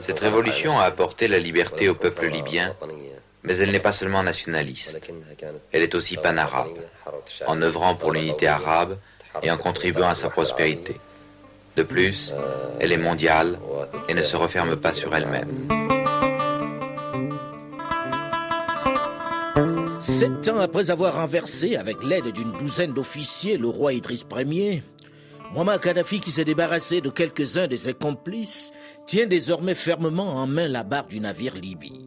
Cette 0.00 0.20
révolution 0.20 0.78
a 0.78 0.84
apporté 0.84 1.28
la 1.28 1.38
liberté 1.38 1.88
au 1.88 1.94
peuple 1.94 2.26
libyen, 2.26 2.74
mais 3.42 3.56
elle 3.58 3.70
n'est 3.70 3.80
pas 3.80 3.92
seulement 3.92 4.22
nationaliste. 4.22 4.96
Elle 5.72 5.82
est 5.82 5.94
aussi 5.94 6.16
pan-arabe, 6.16 6.78
en 7.46 7.60
œuvrant 7.60 7.96
pour 7.96 8.12
l'unité 8.12 8.46
arabe 8.46 8.96
et 9.42 9.50
en 9.50 9.58
contribuant 9.58 10.08
à 10.08 10.14
sa 10.14 10.30
prospérité. 10.30 10.98
De 11.76 11.82
plus, 11.82 12.34
elle 12.80 12.92
est 12.92 12.98
mondiale 12.98 13.58
et 14.08 14.14
ne 14.14 14.22
se 14.22 14.36
referme 14.36 14.76
pas 14.76 14.92
sur 14.92 15.14
elle-même. 15.14 15.68
Sept 20.00 20.48
ans 20.48 20.58
après 20.58 20.90
avoir 20.90 21.14
renversé, 21.14 21.76
avec 21.76 22.02
l'aide 22.02 22.32
d'une 22.32 22.52
douzaine 22.52 22.92
d'officiers, 22.92 23.56
le 23.56 23.68
roi 23.68 23.92
Idriss 23.92 24.26
Ier, 24.36 24.82
Muammar 25.52 25.80
Kadhafi, 25.80 26.20
qui 26.20 26.30
s'est 26.30 26.44
débarrassé 26.44 27.00
de 27.00 27.10
quelques-uns 27.10 27.66
de 27.66 27.76
ses 27.76 27.94
complices, 27.94 28.72
tient 29.06 29.26
désormais 29.26 29.74
fermement 29.74 30.34
en 30.36 30.46
main 30.46 30.68
la 30.68 30.84
barre 30.84 31.06
du 31.06 31.20
navire 31.20 31.54
Libye. 31.54 32.06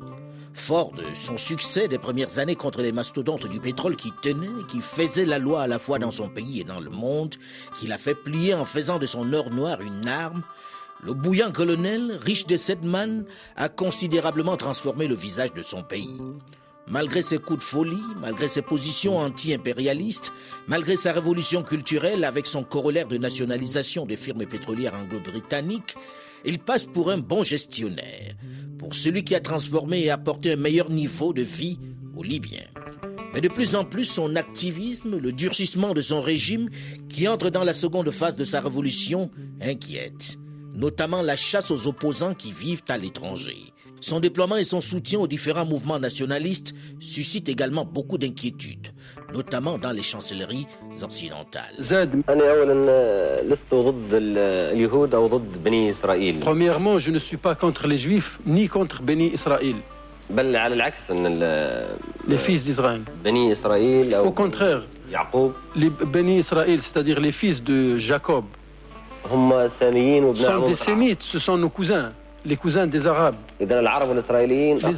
Fort 0.54 0.94
de 0.94 1.04
son 1.14 1.38
succès 1.38 1.88
des 1.88 1.98
premières 1.98 2.40
années 2.40 2.56
contre 2.56 2.82
les 2.82 2.94
mastodontes 2.94 3.48
du 3.48 3.60
pétrole 3.60 3.96
qui 3.96 4.12
tenaient, 4.22 4.64
qui 4.70 4.82
faisaient 4.82 5.26
la 5.26 5.38
loi 5.38 5.64
à 5.64 5.68
la 5.68 5.80
fois 5.80 6.00
dans 6.00 6.12
son 6.12 6.30
pays 6.30 6.62
et 6.62 6.64
dans 6.64 6.80
le 6.80 6.90
monde, 6.90 7.36
qui 7.78 7.88
l'a 7.88 7.98
fait 7.98 8.16
plier 8.16 8.54
en 8.54 8.66
faisant 8.66 8.98
de 8.98 9.06
son 9.06 9.34
or 9.34 9.50
noir 9.52 9.82
une 9.82 10.08
arme, 10.08 10.44
le 11.04 11.14
bouillant 11.14 11.52
colonel, 11.52 12.18
riche 12.22 12.48
de 12.48 12.56
Sedman, 12.56 13.26
a 13.58 13.70
considérablement 13.70 14.58
transformé 14.58 15.08
le 15.08 15.16
visage 15.16 15.54
de 15.54 15.62
son 15.62 15.84
pays. 15.84 16.22
Malgré 16.88 17.22
ses 17.22 17.38
coups 17.38 17.60
de 17.60 17.64
folie, 17.64 18.04
malgré 18.22 18.48
ses 18.48 18.62
positions 18.62 19.18
anti-impérialistes, 19.18 20.32
malgré 20.68 20.96
sa 20.96 21.12
révolution 21.12 21.64
culturelle 21.64 22.24
avec 22.24 22.46
son 22.46 22.64
corollaire 22.64 23.08
de 23.08 23.18
nationalisation 23.18 24.06
des 24.06 24.18
firmes 24.18 24.46
pétrolières 24.46 24.94
anglo-britanniques, 24.96 25.96
il 26.46 26.60
passe 26.60 26.86
pour 26.86 27.12
un 27.12 27.18
bon 27.18 27.44
gestionnaire, 27.44 28.36
pour 28.78 28.94
celui 28.94 29.24
qui 29.24 29.36
a 29.36 29.40
transformé 29.40 30.04
et 30.04 30.10
apporté 30.10 30.52
un 30.52 30.58
meilleur 30.58 30.90
niveau 30.90 31.34
de 31.34 31.42
vie 31.42 31.80
aux 32.16 32.24
Libyens. 32.24 32.70
Mais 33.34 33.42
de 33.42 33.50
plus 33.50 33.76
en 33.76 33.84
plus, 33.84 34.06
son 34.06 34.36
activisme, 34.36 35.18
le 35.18 35.32
durcissement 35.34 35.94
de 35.94 36.02
son 36.02 36.22
régime, 36.22 36.70
qui 37.10 37.28
entre 37.28 37.50
dans 37.50 37.64
la 37.64 37.74
seconde 37.74 38.10
phase 38.12 38.36
de 38.36 38.46
sa 38.46 38.62
révolution, 38.62 39.30
inquiète, 39.62 40.38
notamment 40.74 41.22
la 41.22 41.36
chasse 41.36 41.72
aux 41.72 41.88
opposants 41.88 42.34
qui 42.34 42.54
vivent 42.54 42.84
à 42.88 42.98
l'étranger. 42.98 43.74
Son 44.08 44.20
déploiement 44.20 44.58
et 44.58 44.66
son 44.66 44.82
soutien 44.82 45.20
aux 45.20 45.26
différents 45.26 45.66
mouvements 45.66 45.98
nationalistes 45.98 46.76
suscitent 47.00 47.50
également 47.50 47.86
beaucoup 47.86 48.20
d'inquiétudes, 48.20 48.90
notamment 49.34 49.80
dans 49.80 49.90
les 49.90 50.04
chancelleries 50.04 50.68
occidentales. 51.02 51.74
Premièrement, 56.42 57.00
je 57.00 57.10
ne 57.10 57.18
suis 57.18 57.38
pas 57.38 57.56
contre 57.56 57.88
les 57.88 57.98
juifs 57.98 58.32
ni 58.46 58.68
contre 58.68 59.02
Béni 59.02 59.34
Israël. 59.34 59.78
Les 62.28 62.38
fils 62.46 62.64
d'Israël. 62.64 63.02
Au 64.24 64.32
contraire, 64.32 64.84
les 65.76 65.90
Béni 65.90 66.42
Israël, 66.42 66.80
c'est-à-dire 66.94 67.20
les 67.20 67.32
fils 67.32 67.60
de 67.64 67.98
Jacob, 67.98 68.46
sont 69.28 70.68
des 70.68 70.78
sémites, 70.86 71.22
ce 71.32 71.40
sont 71.40 71.58
nos 71.58 71.70
cousins 71.70 72.12
les 72.46 72.58
cousins 72.58 72.88
des 72.88 73.06
Arabes. 73.06 73.36
Les 73.60 73.72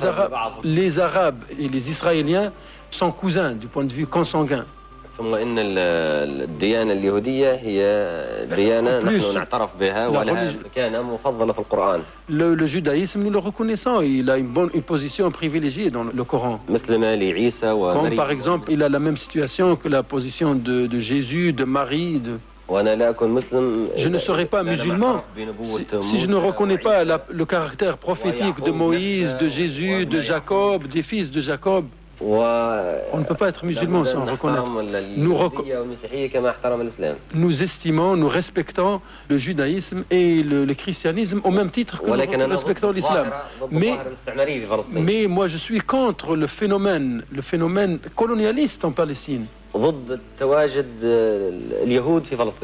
Arabes, 0.04 0.34
les 0.64 1.00
Arabes 1.00 1.44
et 1.58 1.68
les 1.68 1.90
Israéliens 1.90 2.52
sont 2.92 3.12
cousins 3.12 3.54
du 3.54 3.68
point 3.68 3.86
de 3.86 3.94
vue 3.94 4.08
consanguin. 4.08 4.66
Le, 12.30 12.54
le 12.54 12.68
judaïsme, 12.68 13.24
nous 13.24 13.32
le 13.32 13.40
reconnaissons, 13.40 14.02
il 14.02 14.30
a 14.30 14.38
une 14.38 14.48
bonne 14.48 14.70
une 14.76 14.84
position 14.84 15.32
privilégiée 15.32 15.90
dans 15.90 16.04
le 16.04 16.24
Coran. 16.24 16.60
Comme 16.68 18.16
par 18.16 18.30
exemple, 18.30 18.72
il 18.72 18.84
a 18.84 18.90
la 18.90 19.00
même 19.00 19.18
situation 19.18 19.76
que 19.76 19.88
la 19.88 20.04
position 20.04 20.54
de, 20.54 20.86
de 20.86 21.02
Jésus, 21.02 21.52
de 21.52 21.64
Marie, 21.64 22.20
de, 22.20 22.38
je 22.70 24.08
ne 24.08 24.20
serai 24.20 24.46
pas 24.46 24.64
musulman 24.64 25.24
si, 25.36 26.22
je 26.22 26.26
ne 26.26 26.36
reconnais 26.36 26.78
pas 26.78 27.04
le 27.04 27.46
caractère 27.46 27.98
prophétique 27.98 28.62
de 28.64 28.72
Moïse, 28.72 29.30
de 29.40 29.50
Jésus, 29.50 30.06
de 30.06 30.22
Jacob, 30.22 30.88
des 30.88 31.04
fils 31.04 31.32
de 31.32 31.42
Jacob. 31.42 31.86
On 32.20 33.18
ne 33.20 33.24
peut 33.24 33.36
pas 33.36 33.50
être 33.50 33.64
musulman 33.64 34.04
sans 34.06 34.26
reconnaître. 34.26 34.66
Nous, 37.34 37.62
estimons, 37.62 38.16
nous 38.16 38.28
respectons 38.28 39.02
le 39.30 39.38
judaïsme 39.38 40.04
et 40.10 40.44
le, 40.44 40.66
christianisme 40.74 41.42
au 41.44 41.52
même 41.52 41.72
titre 41.72 42.02
que 42.02 42.08
nous 42.08 42.56
respectons 42.58 42.92
l'islam. 42.92 43.32
Mais, 43.72 43.98
mais 44.92 45.28
moi, 45.28 45.48
je 45.48 45.58
suis 45.58 45.80
contre 45.80 46.36
le 46.36 46.48
phénomène, 46.48 47.24
le 47.32 47.42
phénomène 47.44 48.00
colonialiste 48.16 48.84
en 48.84 48.92
Palestine. 48.92 49.46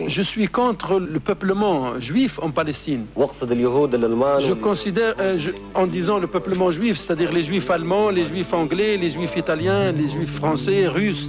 Je 0.10 0.22
suis 0.24 0.48
contre 0.48 1.00
le 1.00 1.20
peuplement 1.20 2.00
juif 2.00 2.32
en 2.42 2.52
Palestine. 2.52 3.06
Je 3.16 4.54
considère, 4.54 5.16
euh, 5.20 5.38
en 5.76 5.88
disant 5.88 6.20
le 6.20 6.28
peuplement 6.28 6.72
juif, 6.72 6.98
c'est-à-dire 7.06 7.32
les 7.32 7.46
juifs 7.46 7.70
allemands, 7.70 8.10
les 8.10 8.28
juifs 8.28 8.52
anglais, 8.54 8.98
les 8.98 9.12
juifs 9.12 9.36
italiens, 9.36 9.92
les 9.92 10.10
juifs 10.10 10.36
français, 10.38 10.88
russes. 10.88 11.28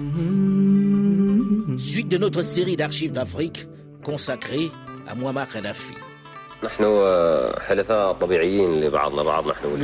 Suite 1.79 2.11
de 2.11 2.19
notre 2.19 2.43
série 2.43 2.77
d'archives 2.77 3.13
d'Afrique 3.13 3.67
consacrée 4.03 4.71
à 5.09 5.15
Muammar 5.15 5.49
Kadhafi. 5.49 5.95
Nous 6.63 6.69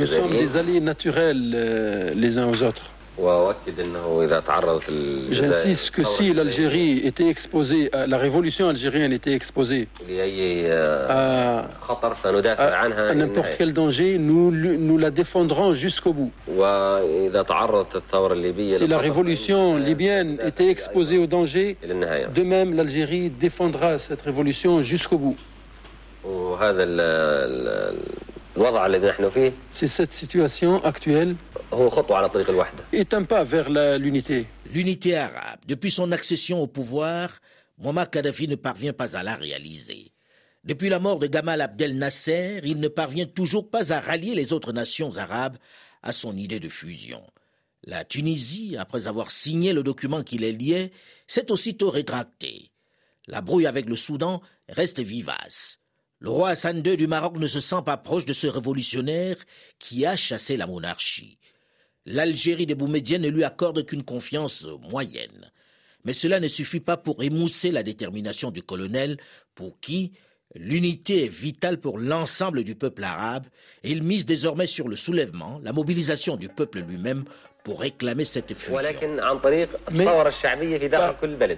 sommes 0.07 0.29
des 0.29 0.57
alliés 0.57 0.79
naturels 0.79 1.51
euh, 1.53 2.13
les 2.15 2.37
uns 2.37 2.47
aux 2.47 2.61
autres. 2.63 2.81
J'insiste 5.31 5.91
que 5.91 6.01
si 6.17 6.33
l'Algérie 6.33 7.01
était 7.05 7.27
exposée, 7.27 7.89
la 7.93 8.17
révolution 8.17 8.69
algérienne 8.69 9.11
était 9.11 9.33
exposée 9.33 9.87
à, 12.57 13.13
n'importe 13.13 13.49
quel 13.57 13.73
danger, 13.73 14.17
nous, 14.17 14.51
nous 14.51 14.97
la 14.97 15.11
défendrons 15.11 15.75
jusqu'au 15.75 16.13
bout. 16.13 16.31
Si 16.47 16.53
la 18.87 18.97
révolution 18.97 19.77
libyenne 19.77 20.39
était 20.45 20.69
exposée 20.69 21.17
au 21.17 21.27
danger, 21.27 21.77
de 21.83 22.43
même 22.43 22.75
l'Algérie 22.75 23.29
défendra 23.29 23.99
cette 24.07 24.21
révolution 24.21 24.83
jusqu'au 24.83 25.17
bout. 25.17 25.37
C'est 29.79 29.91
cette 29.95 30.11
situation 30.19 30.83
actuelle 30.83 31.35
est 32.91 33.13
un 33.13 33.23
pas 33.23 33.45
vers 33.45 33.69
l'unité. 33.97 34.45
L'unité 34.73 35.15
arabe. 35.15 35.59
Depuis 35.67 35.89
son 35.89 36.11
accession 36.11 36.59
au 36.61 36.67
pouvoir, 36.67 37.39
Muammar 37.77 38.09
Kadhafi 38.09 38.49
ne 38.49 38.55
parvient 38.55 38.93
pas 38.93 39.15
à 39.15 39.23
la 39.23 39.35
réaliser. 39.35 40.11
Depuis 40.65 40.89
la 40.89 40.99
mort 40.99 41.17
de 41.17 41.27
Gamal 41.27 41.61
Abdel 41.61 41.97
Nasser, 41.97 42.59
il 42.63 42.79
ne 42.79 42.87
parvient 42.87 43.25
toujours 43.25 43.69
pas 43.69 43.93
à 43.93 43.99
rallier 43.99 44.35
les 44.35 44.53
autres 44.53 44.73
nations 44.73 45.17
arabes 45.17 45.57
à 46.03 46.11
son 46.11 46.35
idée 46.35 46.59
de 46.59 46.69
fusion. 46.69 47.23
La 47.83 48.03
Tunisie, 48.03 48.75
après 48.77 49.07
avoir 49.07 49.31
signé 49.31 49.73
le 49.73 49.81
document 49.81 50.23
qui 50.23 50.37
les 50.37 50.51
liait, 50.51 50.91
s'est 51.25 51.51
aussitôt 51.51 51.89
rétractée. 51.89 52.71
La 53.27 53.41
brouille 53.41 53.65
avec 53.65 53.87
le 53.89 53.95
Soudan 53.95 54.41
reste 54.69 54.99
vivace. 54.99 55.80
Le 56.21 56.29
roi 56.29 56.49
Hassan 56.49 56.83
II 56.85 56.97
du 56.97 57.07
Maroc 57.07 57.37
ne 57.37 57.47
se 57.47 57.59
sent 57.59 57.81
pas 57.83 57.97
proche 57.97 58.25
de 58.25 58.33
ce 58.33 58.45
révolutionnaire 58.45 59.37
qui 59.79 60.05
a 60.05 60.15
chassé 60.15 60.55
la 60.55 60.67
monarchie. 60.67 61.39
L'Algérie 62.05 62.67
des 62.67 62.75
Boumediens 62.75 63.17
ne 63.17 63.29
lui 63.29 63.43
accorde 63.43 63.83
qu'une 63.87 64.03
confiance 64.03 64.67
moyenne. 64.91 65.51
Mais 66.05 66.13
cela 66.13 66.39
ne 66.39 66.47
suffit 66.47 66.79
pas 66.79 66.95
pour 66.95 67.23
émousser 67.23 67.71
la 67.71 67.81
détermination 67.81 68.51
du 68.51 68.61
colonel, 68.61 69.17
pour 69.55 69.79
qui 69.79 70.11
l'unité 70.53 71.25
est 71.25 71.33
vitale 71.33 71.79
pour 71.79 71.97
l'ensemble 71.97 72.63
du 72.63 72.75
peuple 72.75 73.03
arabe, 73.03 73.47
et 73.83 73.89
il 73.89 74.03
mise 74.03 74.23
désormais 74.23 74.67
sur 74.67 74.89
le 74.89 74.95
soulèvement, 74.95 75.59
la 75.63 75.73
mobilisation 75.73 76.35
du 76.35 76.49
peuple 76.49 76.81
lui-même 76.87 77.23
pour 77.63 77.81
réclamer 77.81 78.25
cette 78.25 78.53
fusion. 78.53 78.77
Mais 79.91 80.05
par, 80.05 81.15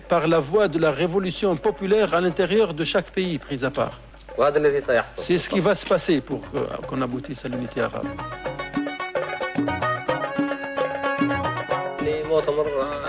par 0.07 0.27
la 0.27 0.39
voie 0.39 0.69
de 0.69 0.79
la 0.79 0.91
révolution 0.91 1.57
populaire 1.57 2.13
à 2.13 2.21
l'intérieur 2.21 2.73
de 2.73 2.85
chaque 2.85 3.11
pays, 3.13 3.39
pris 3.39 3.59
à 3.65 3.69
part. 3.69 3.99
C'est 5.27 5.39
ce 5.39 5.49
qui 5.49 5.59
va 5.59 5.75
se 5.75 5.85
passer 5.85 6.21
pour 6.21 6.41
qu'on 6.87 7.01
aboutisse 7.01 7.37
à 7.43 7.47
l'unité 7.47 7.81
arabe. 7.81 8.07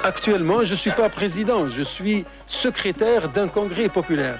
Actuellement, 0.03 0.63
je 0.65 0.73
ne 0.73 0.77
suis 0.77 0.91
pas 0.93 1.09
président, 1.09 1.71
je 1.71 1.83
suis 1.83 2.25
secrétaire 2.63 3.29
d'un 3.31 3.49
congrès 3.49 3.89
populaire. 3.89 4.39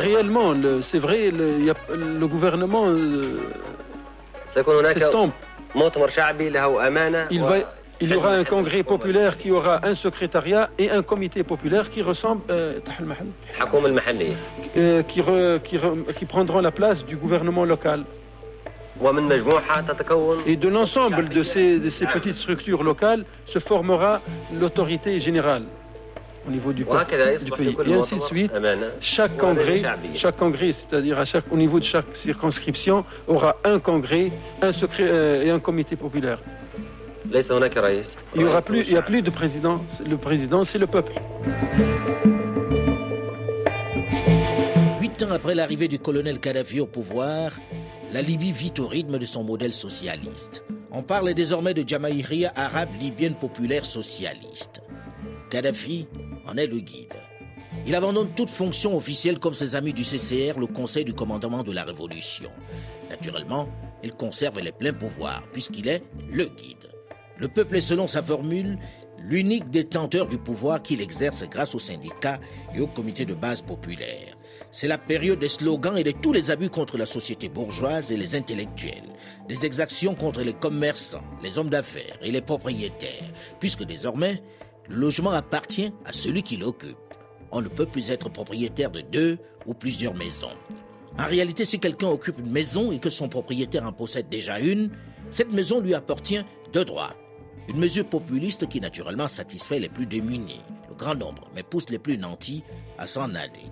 Réellement, 0.00 0.54
c'est 0.90 0.98
vrai, 0.98 1.30
le, 1.30 1.72
le 1.94 2.26
gouvernement 2.26 2.86
euh, 2.88 3.38
il, 7.30 7.40
va, 7.42 7.58
il 8.00 8.10
y 8.10 8.14
aura 8.16 8.32
un 8.32 8.44
congrès 8.44 8.82
populaire 8.82 9.36
qui 9.38 9.50
aura 9.50 9.86
un 9.86 9.94
secrétariat 9.94 10.70
et 10.78 10.90
un 10.90 11.02
comité 11.02 11.42
populaire 11.42 11.90
qui 11.90 12.02
ressemble 12.02 12.42
euh, 12.50 12.80
euh, 14.76 15.02
qui, 15.02 15.78
qui 16.18 16.24
prendront 16.24 16.60
la 16.60 16.70
place 16.70 17.04
du 17.04 17.16
gouvernement 17.16 17.64
local. 17.64 18.04
Et 20.46 20.56
de 20.56 20.68
l'ensemble 20.68 21.28
de 21.28 21.42
ces, 21.44 21.78
de 21.78 21.90
ces 21.90 22.06
petites 22.06 22.36
structures 22.36 22.82
locales 22.82 23.24
se 23.46 23.58
formera 23.58 24.20
l'autorité 24.58 25.20
générale 25.20 25.62
au 26.46 26.50
niveau 26.50 26.72
du, 26.72 26.84
du, 26.84 27.50
pays. 27.52 27.76
Et 27.86 27.94
ainsi 27.94 28.14
de 28.14 28.24
suite, 28.26 28.52
chaque 29.00 29.36
congrès, 29.36 29.82
chaque 30.16 30.36
congrès, 30.36 30.74
c'est-à-dire 30.88 31.18
à 31.18 31.26
chaque, 31.26 31.44
au 31.50 31.56
niveau 31.56 31.78
de 31.80 31.84
chaque 31.84 32.06
circonscription, 32.22 33.04
aura 33.28 33.56
un 33.64 33.78
congrès, 33.78 34.32
un 34.62 34.72
secret 34.72 35.04
euh, 35.06 35.44
et 35.44 35.50
un 35.50 35.60
comité 35.60 35.96
populaire. 35.96 36.38
Il 38.34 38.42
n'y 38.42 38.44
aura 38.44 38.62
plus, 38.62 38.82
il 38.86 38.92
y 38.92 38.96
a 38.96 39.02
plus 39.02 39.22
de 39.22 39.30
président. 39.30 39.80
Le 40.04 40.16
président, 40.16 40.64
c'est 40.72 40.78
le 40.78 40.86
peuple. 40.86 41.12
Huit 45.00 45.22
ans 45.22 45.30
après 45.30 45.54
l'arrivée 45.54 45.88
du 45.88 45.98
colonel 45.98 46.40
Kadhafi 46.40 46.80
au 46.80 46.86
pouvoir, 46.86 47.52
la 48.12 48.22
Libye 48.22 48.50
vit 48.50 48.74
au 48.78 48.86
rythme 48.86 49.18
de 49.18 49.24
son 49.24 49.44
modèle 49.44 49.72
socialiste. 49.72 50.64
On 50.90 51.02
parle 51.02 51.32
désormais 51.34 51.72
de 51.72 51.86
Jamaïria 51.86 52.52
arabe 52.56 52.90
libyenne 53.00 53.36
populaire 53.36 53.84
socialiste. 53.84 54.82
Kadhafi 55.50 56.08
en 56.46 56.56
est 56.56 56.66
le 56.66 56.80
guide. 56.80 57.14
Il 57.86 57.94
abandonne 57.94 58.30
toute 58.34 58.50
fonction 58.50 58.96
officielle 58.96 59.38
comme 59.38 59.54
ses 59.54 59.76
amis 59.76 59.92
du 59.92 60.02
CCR, 60.02 60.58
le 60.58 60.66
Conseil 60.66 61.04
du 61.04 61.14
commandement 61.14 61.62
de 61.62 61.72
la 61.72 61.84
Révolution. 61.84 62.50
Naturellement, 63.08 63.68
il 64.02 64.12
conserve 64.12 64.60
les 64.60 64.72
pleins 64.72 64.92
pouvoirs 64.92 65.44
puisqu'il 65.52 65.88
est 65.88 66.02
le 66.30 66.46
guide. 66.46 66.90
Le 67.40 67.48
peuple 67.48 67.76
est 67.76 67.80
selon 67.80 68.06
sa 68.06 68.22
formule 68.22 68.78
l'unique 69.18 69.70
détenteur 69.70 70.28
du 70.28 70.36
pouvoir 70.36 70.82
qu'il 70.82 71.00
exerce 71.00 71.42
grâce 71.48 71.74
aux 71.74 71.78
syndicats 71.78 72.38
et 72.74 72.80
au 72.80 72.86
comité 72.86 73.24
de 73.24 73.32
base 73.32 73.62
populaire. 73.62 74.36
C'est 74.72 74.88
la 74.88 74.98
période 74.98 75.38
des 75.38 75.48
slogans 75.48 75.96
et 75.96 76.04
de 76.04 76.10
tous 76.10 76.34
les 76.34 76.50
abus 76.50 76.68
contre 76.68 76.98
la 76.98 77.06
société 77.06 77.48
bourgeoise 77.48 78.12
et 78.12 78.18
les 78.18 78.36
intellectuels, 78.36 79.08
des 79.48 79.64
exactions 79.64 80.14
contre 80.14 80.42
les 80.42 80.52
commerçants, 80.52 81.24
les 81.42 81.56
hommes 81.56 81.70
d'affaires 81.70 82.18
et 82.22 82.30
les 82.30 82.42
propriétaires, 82.42 83.32
puisque 83.58 83.84
désormais, 83.84 84.42
le 84.88 84.96
logement 84.96 85.30
appartient 85.30 85.92
à 86.04 86.12
celui 86.12 86.42
qui 86.42 86.58
l'occupe. 86.58 86.98
On 87.52 87.62
ne 87.62 87.68
peut 87.68 87.86
plus 87.86 88.10
être 88.10 88.28
propriétaire 88.28 88.90
de 88.90 89.00
deux 89.00 89.38
ou 89.66 89.72
plusieurs 89.72 90.14
maisons. 90.14 90.50
En 91.18 91.26
réalité, 91.26 91.64
si 91.64 91.80
quelqu'un 91.80 92.08
occupe 92.08 92.38
une 92.38 92.50
maison 92.50 92.92
et 92.92 92.98
que 92.98 93.10
son 93.10 93.30
propriétaire 93.30 93.86
en 93.86 93.92
possède 93.92 94.28
déjà 94.28 94.60
une, 94.60 94.90
cette 95.30 95.52
maison 95.52 95.80
lui 95.80 95.94
appartient 95.94 96.44
de 96.72 96.84
droit. 96.84 97.10
Une 97.70 97.78
mesure 97.78 98.04
populiste 98.04 98.68
qui 98.68 98.80
naturellement 98.80 99.28
satisfait 99.28 99.78
les 99.78 99.88
plus 99.88 100.06
démunis, 100.06 100.60
le 100.88 100.94
grand 100.96 101.14
nombre, 101.14 101.48
mais 101.54 101.62
pousse 101.62 101.88
les 101.88 102.00
plus 102.00 102.18
nantis 102.18 102.64
à 102.98 103.06
s'en 103.06 103.32
aller. 103.36 103.70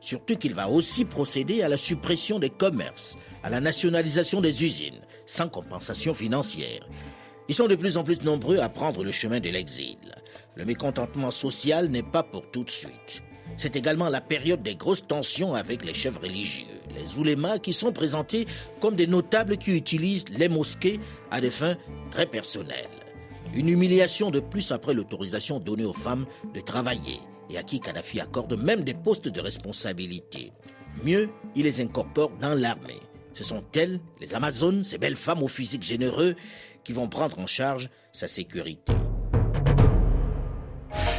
Surtout 0.00 0.36
qu'il 0.36 0.54
va 0.54 0.70
aussi 0.70 1.04
procéder 1.04 1.60
à 1.60 1.68
la 1.68 1.76
suppression 1.76 2.38
des 2.38 2.48
commerces, 2.48 3.16
à 3.42 3.50
la 3.50 3.60
nationalisation 3.60 4.40
des 4.40 4.64
usines, 4.64 5.02
sans 5.26 5.50
compensation 5.50 6.14
financière. 6.14 6.88
Ils 7.46 7.54
sont 7.54 7.68
de 7.68 7.74
plus 7.74 7.98
en 7.98 8.02
plus 8.02 8.22
nombreux 8.22 8.60
à 8.60 8.70
prendre 8.70 9.04
le 9.04 9.12
chemin 9.12 9.40
de 9.40 9.50
l'exil. 9.50 9.98
Le 10.54 10.64
mécontentement 10.64 11.30
social 11.30 11.90
n'est 11.90 12.02
pas 12.02 12.22
pour 12.22 12.50
tout 12.50 12.64
de 12.64 12.70
suite. 12.70 13.22
C'est 13.58 13.76
également 13.76 14.08
la 14.08 14.22
période 14.22 14.62
des 14.62 14.74
grosses 14.74 15.06
tensions 15.06 15.52
avec 15.52 15.84
les 15.84 15.92
chefs 15.92 16.16
religieux, 16.16 16.80
les 16.96 17.18
oulémas 17.18 17.58
qui 17.58 17.74
sont 17.74 17.92
présentés 17.92 18.46
comme 18.80 18.96
des 18.96 19.06
notables 19.06 19.58
qui 19.58 19.76
utilisent 19.76 20.30
les 20.30 20.48
mosquées 20.48 20.98
à 21.30 21.42
des 21.42 21.50
fins 21.50 21.76
très 22.10 22.24
personnelles. 22.24 23.03
Une 23.54 23.68
humiliation 23.68 24.32
de 24.32 24.40
plus 24.40 24.72
après 24.72 24.94
l'autorisation 24.94 25.60
donnée 25.60 25.84
aux 25.84 25.92
femmes 25.92 26.26
de 26.54 26.60
travailler, 26.60 27.20
et 27.48 27.56
à 27.56 27.62
qui 27.62 27.78
Kadhafi 27.78 28.20
accorde 28.20 28.60
même 28.60 28.82
des 28.82 28.94
postes 28.94 29.28
de 29.28 29.40
responsabilité. 29.40 30.50
Mieux, 31.04 31.30
il 31.54 31.62
les 31.62 31.80
incorpore 31.80 32.32
dans 32.40 32.54
l'armée. 32.54 33.00
Ce 33.32 33.44
sont 33.44 33.62
elles, 33.76 34.00
les 34.20 34.34
Amazones, 34.34 34.82
ces 34.82 34.98
belles 34.98 35.14
femmes 35.14 35.42
au 35.42 35.48
physique 35.48 35.84
généreux, 35.84 36.34
qui 36.82 36.92
vont 36.92 37.08
prendre 37.08 37.38
en 37.38 37.46
charge 37.46 37.90
sa 38.12 38.26
sécurité. 38.26 38.92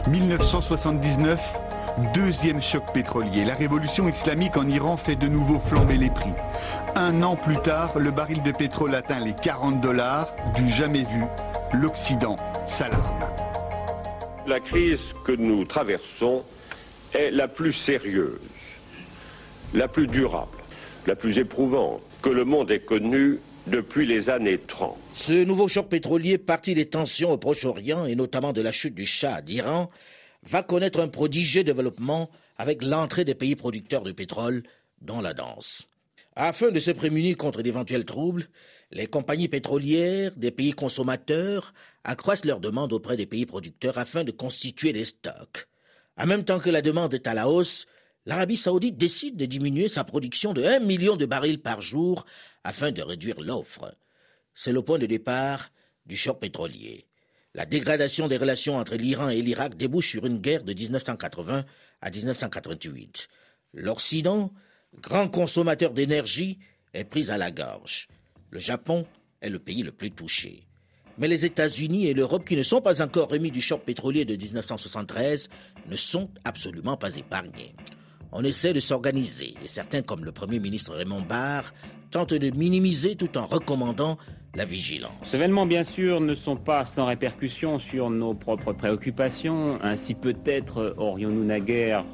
1979, 0.09 1.39
deuxième 2.13 2.61
choc 2.61 2.83
pétrolier. 2.93 3.45
La 3.45 3.55
révolution 3.55 4.09
islamique 4.09 4.57
en 4.57 4.67
Iran 4.67 4.97
fait 4.97 5.15
de 5.15 5.27
nouveau 5.27 5.61
flamber 5.69 5.97
les 5.97 6.09
prix. 6.09 6.33
Un 6.95 7.23
an 7.23 7.37
plus 7.37 7.61
tard, 7.61 7.97
le 7.97 8.11
baril 8.11 8.43
de 8.43 8.51
pétrole 8.51 8.93
atteint 8.93 9.21
les 9.21 9.33
40 9.33 9.79
dollars, 9.79 10.35
du 10.53 10.69
jamais 10.69 11.05
vu. 11.05 11.23
L'Occident 11.73 12.37
s'alarme. 12.67 13.25
La 14.47 14.59
crise 14.59 14.99
que 15.25 15.31
nous 15.31 15.65
traversons 15.65 16.43
est 17.13 17.31
la 17.31 17.47
plus 17.47 17.73
sérieuse, 17.73 18.39
la 19.73 19.87
plus 19.87 20.07
durable, 20.07 20.57
la 21.07 21.15
plus 21.15 21.37
éprouvante 21.37 22.01
que 22.21 22.29
le 22.29 22.45
monde 22.45 22.71
ait 22.71 22.79
connue 22.79 23.39
depuis 23.67 24.05
les 24.05 24.29
années 24.29 24.59
30. 24.59 24.95
Ce 25.15 25.33
nouveau 25.43 25.67
choc 25.67 25.89
pétrolier, 25.89 26.37
parti 26.37 26.75
des 26.75 26.85
tensions 26.85 27.31
au 27.31 27.37
Proche-Orient 27.37 28.05
et 28.05 28.15
notamment 28.15 28.53
de 28.53 28.61
la 28.61 28.71
chute 28.71 28.95
du 28.95 29.05
Shah 29.05 29.41
d'Iran, 29.41 29.89
va 30.43 30.61
connaître 30.61 30.99
un 30.99 31.07
prodigieux 31.07 31.63
développement 31.63 32.29
avec 32.57 32.83
l'entrée 32.83 33.25
des 33.25 33.35
pays 33.35 33.55
producteurs 33.55 34.03
de 34.03 34.11
pétrole 34.11 34.63
dans 35.01 35.19
la 35.19 35.33
danse. 35.33 35.87
Afin 36.35 36.69
de 36.69 36.79
se 36.79 36.91
prémunir 36.91 37.37
contre 37.37 37.63
d'éventuels 37.63 38.05
troubles, 38.05 38.47
les 38.91 39.07
compagnies 39.07 39.47
pétrolières 39.47 40.35
des 40.35 40.51
pays 40.51 40.73
consommateurs 40.73 41.73
accroissent 42.03 42.45
leurs 42.45 42.59
demandes 42.59 42.93
auprès 42.93 43.17
des 43.17 43.25
pays 43.25 43.45
producteurs 43.45 43.97
afin 43.97 44.23
de 44.23 44.31
constituer 44.31 44.93
des 44.93 45.05
stocks. 45.05 45.67
En 46.17 46.25
même 46.25 46.45
temps 46.45 46.59
que 46.59 46.69
la 46.69 46.81
demande 46.81 47.13
est 47.13 47.27
à 47.27 47.33
la 47.33 47.49
hausse, 47.49 47.87
l'Arabie 48.25 48.57
saoudite 48.57 48.97
décide 48.97 49.37
de 49.37 49.45
diminuer 49.45 49.89
sa 49.89 50.03
production 50.03 50.53
de 50.53 50.63
1 50.63 50.79
million 50.79 51.15
de 51.15 51.25
barils 51.25 51.61
par 51.61 51.81
jour 51.81 52.25
afin 52.63 52.91
de 52.91 53.01
réduire 53.01 53.41
l'offre. 53.41 53.95
C'est 54.53 54.71
le 54.71 54.81
point 54.81 54.99
de 54.99 55.05
départ 55.05 55.71
du 56.05 56.15
choc 56.15 56.39
pétrolier. 56.39 57.05
La 57.53 57.65
dégradation 57.65 58.27
des 58.27 58.37
relations 58.37 58.77
entre 58.77 58.95
l'Iran 58.95 59.29
et 59.29 59.41
l'Irak 59.41 59.75
débouche 59.75 60.09
sur 60.09 60.25
une 60.25 60.39
guerre 60.39 60.63
de 60.63 60.73
1980 60.73 61.65
à 62.01 62.09
1988. 62.11 63.27
L'Occident, 63.73 64.53
grand 64.99 65.27
consommateur 65.27 65.91
d'énergie, 65.91 66.59
est 66.93 67.05
pris 67.05 67.29
à 67.29 67.37
la 67.37 67.51
gorge. 67.51 68.07
Le 68.51 68.59
Japon 68.59 69.05
est 69.41 69.49
le 69.49 69.59
pays 69.59 69.83
le 69.83 69.91
plus 69.91 70.11
touché. 70.11 70.63
Mais 71.17 71.27
les 71.27 71.45
États-Unis 71.45 72.07
et 72.07 72.13
l'Europe, 72.13 72.45
qui 72.45 72.57
ne 72.57 72.63
sont 72.63 72.81
pas 72.81 73.01
encore 73.01 73.29
remis 73.29 73.51
du 73.51 73.61
choc 73.61 73.81
pétrolier 73.83 74.25
de 74.25 74.35
1973, 74.35 75.49
ne 75.89 75.95
sont 75.95 76.29
absolument 76.43 76.97
pas 76.97 77.15
épargnés. 77.15 77.73
On 78.31 78.43
essaie 78.43 78.73
de 78.73 78.81
s'organiser, 78.81 79.53
et 79.63 79.67
certains, 79.67 80.01
comme 80.01 80.25
le 80.25 80.33
Premier 80.33 80.59
ministre 80.59 80.93
Raymond 80.93 81.21
Barre, 81.21 81.73
tentent 82.11 82.33
de 82.33 82.49
minimiser 82.49 83.15
tout 83.15 83.37
en 83.37 83.45
recommandant 83.45 84.17
la 84.55 84.65
vigilance. 84.65 85.11
Ces 85.23 85.37
événements, 85.37 85.65
bien 85.65 85.83
sûr, 85.83 86.21
ne 86.21 86.35
sont 86.35 86.57
pas 86.57 86.85
sans 86.85 87.05
répercussions 87.05 87.79
sur 87.79 88.09
nos 88.09 88.33
propres 88.33 88.73
préoccupations. 88.73 89.79
Ainsi 89.81 90.15
peut-être 90.15 90.95
aurions-nous 90.97 91.43
naguère 91.43 92.05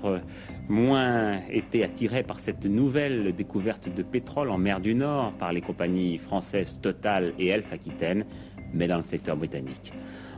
moins 0.71 1.41
été 1.51 1.83
attirés 1.83 2.23
par 2.23 2.39
cette 2.39 2.65
nouvelle 2.65 3.35
découverte 3.35 3.93
de 3.93 4.01
pétrole 4.01 4.49
en 4.49 4.57
mer 4.57 4.79
du 4.79 4.95
Nord 4.95 5.33
par 5.33 5.51
les 5.51 5.61
compagnies 5.61 6.17
françaises 6.17 6.79
Total 6.81 7.33
et 7.37 7.47
Elf 7.47 7.71
Aquitaine, 7.71 8.25
mais 8.73 8.87
dans 8.87 8.97
le 8.97 9.03
secteur 9.03 9.35
britannique. 9.35 9.93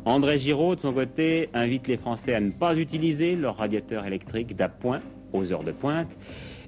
André 0.06 0.40
Giraud, 0.40 0.76
de 0.76 0.82
son 0.82 0.92
côté, 0.92 1.50
invite 1.54 1.88
les 1.88 1.98
Français 1.98 2.34
à 2.34 2.42
ne 2.42 2.52
pas 2.52 2.76
utiliser 2.76 3.36
leurs 3.36 3.58
radiateurs 3.58 4.06
électriques 4.06 4.56
d'appoint 4.56 5.00
aux 5.32 5.54
heures 5.54 5.64
de 5.64 5.72
pointe. 5.72 6.18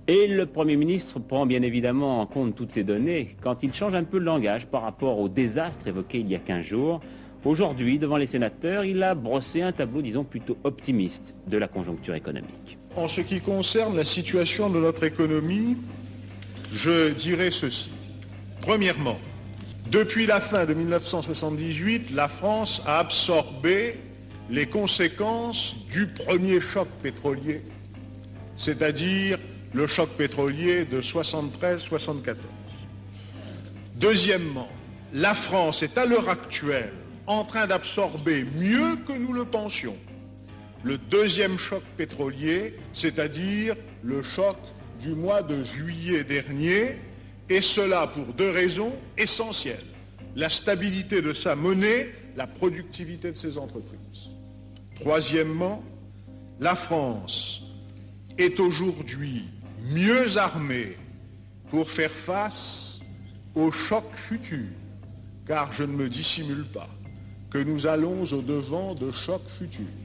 Et 0.07 0.27
le 0.27 0.45
Premier 0.45 0.77
ministre 0.77 1.19
prend 1.19 1.47
bien 1.47 1.63
évidemment 1.63 2.21
en 2.21 2.27
compte 2.27 2.55
toutes 2.55 2.71
ces 2.71 2.83
données 2.83 3.35
quand 3.41 3.63
il 3.63 3.73
change 3.73 3.95
un 3.95 4.03
peu 4.03 4.19
le 4.19 4.25
langage 4.25 4.67
par 4.67 4.83
rapport 4.83 5.19
au 5.19 5.27
désastre 5.27 5.87
évoqué 5.87 6.19
il 6.19 6.29
y 6.29 6.35
a 6.35 6.39
15 6.39 6.63
jours. 6.63 7.01
Aujourd'hui, 7.43 7.97
devant 7.97 8.17
les 8.17 8.27
sénateurs, 8.27 8.85
il 8.85 9.01
a 9.01 9.15
brossé 9.15 9.63
un 9.63 9.71
tableau, 9.71 10.03
disons, 10.03 10.23
plutôt 10.23 10.57
optimiste 10.63 11.35
de 11.47 11.57
la 11.57 11.67
conjoncture 11.67 12.13
économique. 12.13 12.77
En 12.95 13.09
ce 13.09 13.19
qui 13.19 13.41
concerne 13.41 13.97
la 13.97 14.05
situation 14.05 14.69
de 14.69 14.79
notre 14.79 15.03
économie, 15.03 15.77
je 16.73 17.09
dirais 17.09 17.51
ceci. 17.51 17.91
Premièrement, 18.61 19.19
depuis 19.91 20.25
la 20.25 20.39
fin 20.39 20.65
de 20.65 20.73
1978, 20.73 22.11
la 22.11 22.29
France 22.29 22.81
a 22.85 22.99
absorbé 22.99 23.99
les 24.49 24.67
conséquences 24.67 25.75
du 25.91 26.07
premier 26.07 26.61
choc 26.61 26.87
pétrolier, 27.03 27.63
c'est-à-dire 28.55 29.39
le 29.73 29.87
choc 29.87 30.09
pétrolier 30.11 30.85
de 30.85 31.01
73-74. 31.01 32.35
Deuxièmement, 33.95 34.69
la 35.13 35.35
France 35.35 35.83
est 35.83 35.97
à 35.97 36.05
l'heure 36.05 36.29
actuelle 36.29 36.93
en 37.27 37.43
train 37.43 37.67
d'absorber 37.67 38.45
mieux 38.55 38.95
que 39.05 39.13
nous 39.13 39.33
le 39.33 39.43
pensions 39.43 39.97
le 40.85 40.99
deuxième 40.99 41.57
choc 41.57 41.81
pétrolier, 41.97 42.75
c'est-à-dire 42.93 43.75
le 44.03 44.21
choc 44.21 44.55
du 45.01 45.15
mois 45.15 45.41
de 45.41 45.63
juillet 45.63 46.23
dernier, 46.23 46.97
et 47.49 47.61
cela 47.61 48.05
pour 48.05 48.27
deux 48.35 48.51
raisons 48.51 48.93
essentielles. 49.17 49.83
La 50.35 50.49
stabilité 50.49 51.23
de 51.23 51.33
sa 51.33 51.55
monnaie, 51.55 52.13
la 52.37 52.45
productivité 52.45 53.31
de 53.31 53.37
ses 53.37 53.57
entreprises. 53.57 54.29
Troisièmement, 54.99 55.83
la 56.59 56.75
France 56.75 57.63
est 58.37 58.59
aujourd'hui 58.59 59.45
mieux 59.89 60.37
armée 60.37 60.97
pour 61.71 61.89
faire 61.89 62.13
face 62.27 62.99
aux 63.55 63.71
chocs 63.71 64.15
futurs, 64.27 64.69
car 65.47 65.71
je 65.71 65.83
ne 65.83 65.93
me 65.93 66.09
dissimule 66.09 66.65
pas 66.65 66.89
que 67.49 67.57
nous 67.57 67.87
allons 67.87 68.21
au-devant 68.31 68.93
de 68.93 69.09
chocs 69.09 69.49
futurs. 69.57 70.04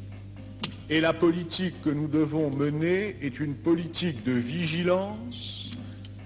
Et 0.91 1.01
la 1.01 1.13
politique 1.13 1.83
que 1.83 1.91
nous 1.91 2.09
devons 2.09 2.51
mener 2.51 3.17
est 3.23 3.39
une 3.39 3.55
politique 3.55 4.25
de 4.25 4.33
vigilance, 4.33 5.71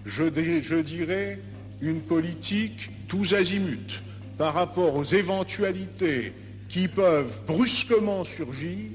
je 0.07 0.81
dirais, 0.81 1.39
une 1.83 2.01
politique 2.01 2.91
tous 3.07 3.35
azimuts 3.35 4.01
par 4.39 4.55
rapport 4.55 4.95
aux 4.95 5.05
éventualités 5.05 6.33
qui 6.71 6.89
peuvent 6.89 7.43
brusquement 7.47 8.25
surgir. 8.25 8.89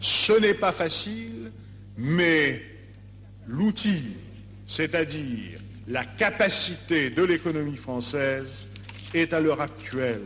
Ce 0.00 0.32
n'est 0.40 0.54
pas 0.54 0.70
facile, 0.70 1.50
mais 1.98 2.62
l'outil, 3.48 4.14
c'est-à-dire 4.68 5.58
la 5.88 6.04
capacité 6.04 7.10
de 7.10 7.24
l'économie 7.24 7.76
française, 7.76 8.68
est 9.12 9.32
à 9.32 9.40
l'heure 9.40 9.60
actuelle 9.60 10.22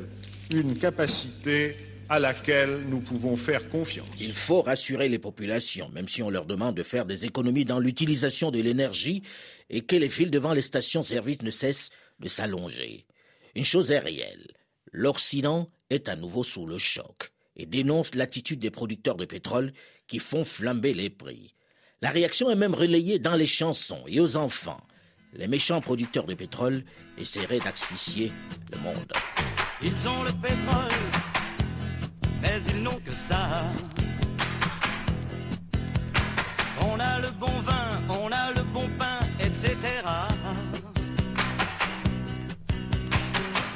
une 0.53 0.77
capacité 0.77 1.75
à 2.09 2.19
laquelle 2.19 2.85
nous 2.89 3.01
pouvons 3.01 3.37
faire 3.37 3.69
confiance. 3.71 4.09
Il 4.21 4.35
faut 4.35 4.63
rassurer 4.63 5.09
les 5.09 5.19
populations, 5.19 5.89
même 5.91 6.09
si 6.09 6.23
on 6.23 6.31
leur 6.31 6.47
demande 6.47 6.77
de 6.77 6.83
faire 6.83 7.07
des 7.07 7.25
économies 7.25 7.65
dans 7.65 7.79
l'utilisation 7.79 8.51
de 8.51 8.61
l'énergie 8.61 9.23
et 9.71 9.83
que 9.83 9.97
les 9.97 10.09
files 10.09 10.31
devant 10.31 10.53
les 10.53 10.63
stations-service 10.63 11.43
ne 11.43 11.51
cessent 11.51 11.91
de 12.21 12.29
s'allonger. 12.29 13.07
Une 13.55 13.65
chose 13.65 13.91
est 13.91 13.99
réelle, 13.99 14.49
l'Occident 14.93 15.69
est 15.91 16.09
à 16.09 16.17
nouveau 16.17 16.45
sous 16.45 16.67
le 16.67 16.79
choc 16.79 17.33
et 17.57 17.67
dénonce 17.67 18.15
l'attitude 18.15 18.59
des 18.59 18.71
producteurs 18.71 19.17
de 19.17 19.25
pétrole 19.25 19.73
qui 20.07 20.19
font 20.19 20.45
flamber 20.45 20.95
les 20.95 21.11
prix. 21.11 21.55
La 22.03 22.11
réaction 22.11 22.51
est 22.51 22.57
même 22.57 22.75
relayée 22.75 23.19
dans 23.19 23.35
les 23.35 23.47
chansons 23.47 24.03
et 24.07 24.21
aux 24.21 24.37
enfants. 24.37 24.83
Les 25.33 25.49
méchants 25.49 25.81
producteurs 25.81 26.27
de 26.27 26.35
pétrole 26.35 26.85
essaieraient 27.19 27.61
d'asphyxier 27.61 28.31
le 28.73 28.79
monde. 28.79 29.13
Ils 29.83 30.09
ont 30.09 30.23
le 30.23 30.33
pétrole 30.33 31.34
mais 32.45 32.61
ils 32.69 32.83
n'ont 32.83 33.01
que 33.07 33.13
ça. 33.13 33.43
On 36.89 37.01
a 37.01 37.19
le 37.21 37.31
bon 37.31 37.57
vin, 37.69 37.89
on 38.23 38.31
a 38.31 38.53
le 38.59 38.63
bon 38.75 38.89
pain, 38.99 39.21
etc. 39.41 39.75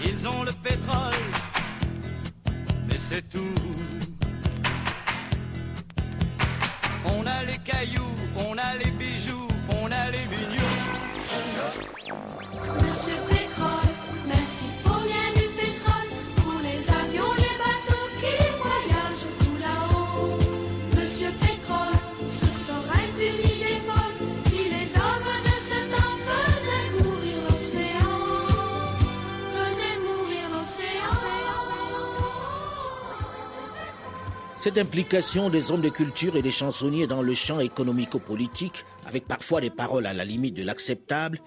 Ils 0.04 0.28
ont 0.28 0.42
le 0.42 0.52
pétrole, 0.52 1.24
mais 2.88 2.98
c'est 2.98 3.26
tout. 3.34 3.60
On 7.06 7.26
a 7.26 7.38
les 7.44 7.58
cailloux, 7.68 8.16
on 8.36 8.52
a 8.58 8.70
les 8.82 8.90
bijoux, 9.00 9.48
Cette 34.60 34.76
implication 34.76 35.50
des 35.50 35.70
hommes 35.70 35.82
de 35.82 35.88
culture 35.88 36.34
et 36.34 36.42
des 36.42 36.50
chansonniers 36.50 37.06
dans 37.06 37.22
le 37.22 37.32
champ 37.36 37.60
économico-politique, 37.60 38.84
avec 39.06 39.24
parfois 39.28 39.60
des 39.60 39.70
paroles 39.70 40.04
à 40.04 40.12
la 40.12 40.24
limite 40.24 40.54
de 40.54 40.64
l'acceptable, 40.64 41.40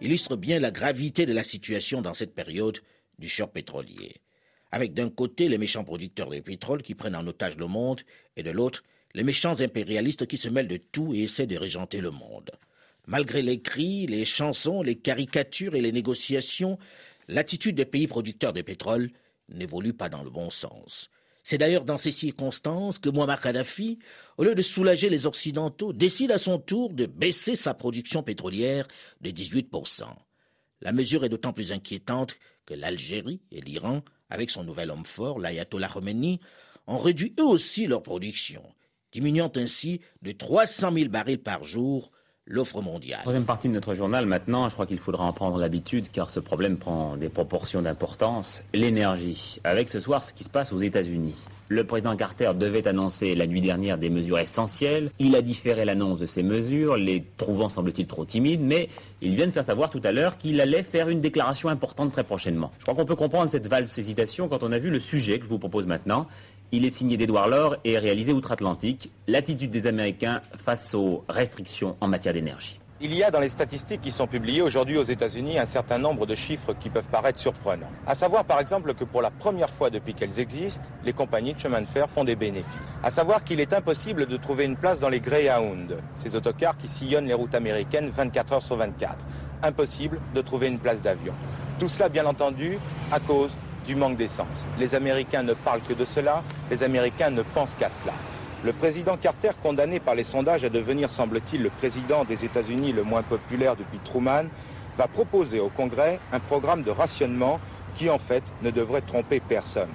illustre 0.00 0.34
bien 0.34 0.58
la 0.58 0.72
gravité 0.72 1.26
de 1.26 1.32
la 1.32 1.44
situation 1.44 2.02
dans 2.02 2.12
cette 2.12 2.34
période 2.34 2.80
du 3.20 3.28
choc 3.28 3.52
pétrolier. 3.52 4.16
Avec 4.72 4.94
d'un 4.94 5.08
côté 5.10 5.48
les 5.48 5.58
méchants 5.58 5.84
producteurs 5.84 6.28
de 6.28 6.40
pétrole 6.40 6.82
qui 6.82 6.96
prennent 6.96 7.14
en 7.14 7.26
otage 7.28 7.56
le 7.56 7.68
monde, 7.68 8.00
et 8.36 8.42
de 8.42 8.50
l'autre 8.50 8.82
les 9.14 9.22
méchants 9.22 9.60
impérialistes 9.60 10.26
qui 10.26 10.36
se 10.36 10.48
mêlent 10.48 10.66
de 10.66 10.76
tout 10.76 11.14
et 11.14 11.22
essaient 11.22 11.46
de 11.46 11.56
régenter 11.56 12.00
le 12.00 12.10
monde. 12.10 12.50
Malgré 13.06 13.42
les 13.42 13.62
cris, 13.62 14.08
les 14.08 14.24
chansons, 14.24 14.82
les 14.82 14.96
caricatures 14.96 15.76
et 15.76 15.80
les 15.80 15.92
négociations, 15.92 16.80
l'attitude 17.28 17.76
des 17.76 17.86
pays 17.86 18.08
producteurs 18.08 18.52
de 18.52 18.62
pétrole 18.62 19.10
n'évolue 19.48 19.94
pas 19.94 20.08
dans 20.08 20.24
le 20.24 20.30
bon 20.30 20.50
sens. 20.50 21.10
C'est 21.48 21.58
d'ailleurs 21.58 21.84
dans 21.84 21.96
ces 21.96 22.10
circonstances 22.10 22.98
que 22.98 23.08
Muammar 23.08 23.40
Kadhafi, 23.40 24.00
au 24.36 24.42
lieu 24.42 24.56
de 24.56 24.62
soulager 24.62 25.08
les 25.08 25.28
Occidentaux, 25.28 25.92
décide 25.92 26.32
à 26.32 26.38
son 26.38 26.58
tour 26.58 26.92
de 26.92 27.06
baisser 27.06 27.54
sa 27.54 27.72
production 27.72 28.24
pétrolière 28.24 28.88
de 29.20 29.30
18%. 29.30 30.06
La 30.80 30.90
mesure 30.90 31.24
est 31.24 31.28
d'autant 31.28 31.52
plus 31.52 31.70
inquiétante 31.70 32.36
que 32.64 32.74
l'Algérie 32.74 33.42
et 33.52 33.60
l'Iran, 33.60 34.02
avec 34.28 34.50
son 34.50 34.64
nouvel 34.64 34.90
homme 34.90 35.04
fort, 35.04 35.38
l'ayatollah 35.38 35.88
Khomeini, 35.88 36.40
ont 36.88 36.98
réduit 36.98 37.32
eux 37.38 37.46
aussi 37.46 37.86
leur 37.86 38.02
production, 38.02 38.64
diminuant 39.12 39.52
ainsi 39.54 40.00
de 40.22 40.32
300 40.32 40.94
000 40.94 41.10
barils 41.10 41.38
par 41.38 41.62
jour 41.62 42.10
l'offre 42.46 42.80
mondiale. 42.80 43.20
Troisième 43.20 43.44
partie 43.44 43.68
de 43.68 43.72
notre 43.72 43.94
journal 43.94 44.24
maintenant, 44.24 44.68
je 44.68 44.74
crois 44.74 44.86
qu'il 44.86 44.98
faudra 44.98 45.24
en 45.24 45.32
prendre 45.32 45.58
l'habitude 45.58 46.06
car 46.12 46.30
ce 46.30 46.38
problème 46.38 46.76
prend 46.76 47.16
des 47.16 47.28
proportions 47.28 47.82
d'importance. 47.82 48.62
L'énergie, 48.72 49.60
avec 49.64 49.88
ce 49.88 49.98
soir 49.98 50.22
ce 50.22 50.32
qui 50.32 50.44
se 50.44 50.48
passe 50.48 50.72
aux 50.72 50.80
États-Unis. 50.80 51.34
Le 51.68 51.82
président 51.82 52.14
Carter 52.14 52.52
devait 52.54 52.86
annoncer 52.86 53.34
la 53.34 53.48
nuit 53.48 53.60
dernière 53.60 53.98
des 53.98 54.10
mesures 54.10 54.38
essentielles. 54.38 55.10
Il 55.18 55.34
a 55.34 55.42
différé 55.42 55.84
l'annonce 55.84 56.20
de 56.20 56.26
ces 56.26 56.44
mesures, 56.44 56.96
les 56.96 57.24
trouvant 57.36 57.68
semble-t-il 57.68 58.06
trop 58.06 58.24
timides, 58.24 58.60
mais 58.60 58.88
il 59.20 59.34
vient 59.34 59.48
de 59.48 59.52
faire 59.52 59.64
savoir 59.64 59.90
tout 59.90 60.00
à 60.04 60.12
l'heure 60.12 60.38
qu'il 60.38 60.60
allait 60.60 60.84
faire 60.84 61.08
une 61.08 61.20
déclaration 61.20 61.68
importante 61.68 62.12
très 62.12 62.22
prochainement. 62.22 62.70
Je 62.78 62.84
crois 62.84 62.94
qu'on 62.94 63.04
peut 63.04 63.16
comprendre 63.16 63.50
cette 63.50 63.66
valse 63.66 63.98
hésitation 63.98 64.46
quand 64.46 64.62
on 64.62 64.70
a 64.70 64.78
vu 64.78 64.90
le 64.90 65.00
sujet 65.00 65.40
que 65.40 65.44
je 65.46 65.50
vous 65.50 65.58
propose 65.58 65.86
maintenant. 65.86 66.28
Il 66.72 66.84
est 66.84 66.90
signé 66.90 67.16
d'Edouard 67.16 67.48
Laure 67.48 67.76
et 67.84 67.96
réalisé 67.96 68.32
outre-Atlantique. 68.32 69.12
L'attitude 69.28 69.70
des 69.70 69.86
Américains 69.86 70.40
face 70.64 70.94
aux 70.94 71.24
restrictions 71.28 71.96
en 72.00 72.08
matière 72.08 72.34
d'énergie. 72.34 72.80
Il 73.00 73.14
y 73.14 73.22
a 73.22 73.30
dans 73.30 73.40
les 73.40 73.50
statistiques 73.50 74.00
qui 74.00 74.10
sont 74.10 74.26
publiées 74.26 74.62
aujourd'hui 74.62 74.96
aux 74.96 75.04
États-Unis 75.04 75.60
un 75.60 75.66
certain 75.66 75.98
nombre 75.98 76.26
de 76.26 76.34
chiffres 76.34 76.72
qui 76.80 76.90
peuvent 76.90 77.08
paraître 77.12 77.38
surprenants. 77.38 77.90
À 78.06 78.16
savoir 78.16 78.44
par 78.44 78.58
exemple 78.58 78.94
que 78.94 79.04
pour 79.04 79.22
la 79.22 79.30
première 79.30 79.70
fois 79.74 79.90
depuis 79.90 80.14
qu'elles 80.14 80.40
existent, 80.40 80.88
les 81.04 81.12
compagnies 81.12 81.54
de 81.54 81.60
chemin 81.60 81.82
de 81.82 81.86
fer 81.86 82.08
font 82.10 82.24
des 82.24 82.36
bénéfices. 82.36 82.66
À 83.04 83.12
savoir 83.12 83.44
qu'il 83.44 83.60
est 83.60 83.72
impossible 83.72 84.26
de 84.26 84.36
trouver 84.36 84.64
une 84.64 84.76
place 84.76 84.98
dans 84.98 85.10
les 85.10 85.20
Greyhound, 85.20 85.98
ces 86.14 86.34
autocars 86.34 86.78
qui 86.78 86.88
sillonnent 86.88 87.28
les 87.28 87.34
routes 87.34 87.54
américaines 87.54 88.10
24 88.10 88.52
heures 88.54 88.62
sur 88.62 88.76
24. 88.76 89.18
Impossible 89.62 90.18
de 90.34 90.40
trouver 90.40 90.66
une 90.66 90.80
place 90.80 91.00
d'avion. 91.00 91.34
Tout 91.78 91.88
cela 91.88 92.08
bien 92.08 92.24
entendu 92.24 92.78
à 93.12 93.20
cause 93.20 93.52
du 93.86 93.94
manque 93.94 94.16
d'essence. 94.16 94.66
Les 94.78 94.94
Américains 94.94 95.42
ne 95.42 95.54
parlent 95.54 95.82
que 95.82 95.94
de 95.94 96.04
cela, 96.04 96.42
les 96.70 96.82
Américains 96.82 97.30
ne 97.30 97.42
pensent 97.42 97.74
qu'à 97.78 97.90
cela. 98.02 98.14
Le 98.64 98.72
président 98.72 99.16
Carter, 99.16 99.50
condamné 99.62 100.00
par 100.00 100.14
les 100.14 100.24
sondages 100.24 100.64
à 100.64 100.68
devenir, 100.68 101.10
semble-t-il, 101.10 101.62
le 101.62 101.70
président 101.70 102.24
des 102.24 102.44
États-Unis 102.44 102.92
le 102.92 103.04
moins 103.04 103.22
populaire 103.22 103.76
depuis 103.76 103.98
Truman, 103.98 104.46
va 104.98 105.06
proposer 105.06 105.60
au 105.60 105.68
Congrès 105.68 106.20
un 106.32 106.40
programme 106.40 106.82
de 106.82 106.90
rationnement 106.90 107.60
qui, 107.94 108.10
en 108.10 108.18
fait, 108.18 108.42
ne 108.62 108.70
devrait 108.70 109.02
tromper 109.02 109.40
personne. 109.40 109.90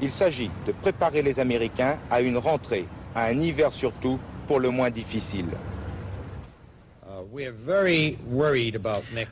Il 0.00 0.12
s'agit 0.12 0.50
de 0.66 0.72
préparer 0.72 1.22
les 1.22 1.38
Américains 1.38 1.98
à 2.10 2.20
une 2.20 2.38
rentrée, 2.38 2.88
à 3.14 3.26
un 3.26 3.38
hiver 3.40 3.72
surtout, 3.72 4.18
pour 4.46 4.60
le 4.60 4.70
moins 4.70 4.90
difficile. 4.90 5.48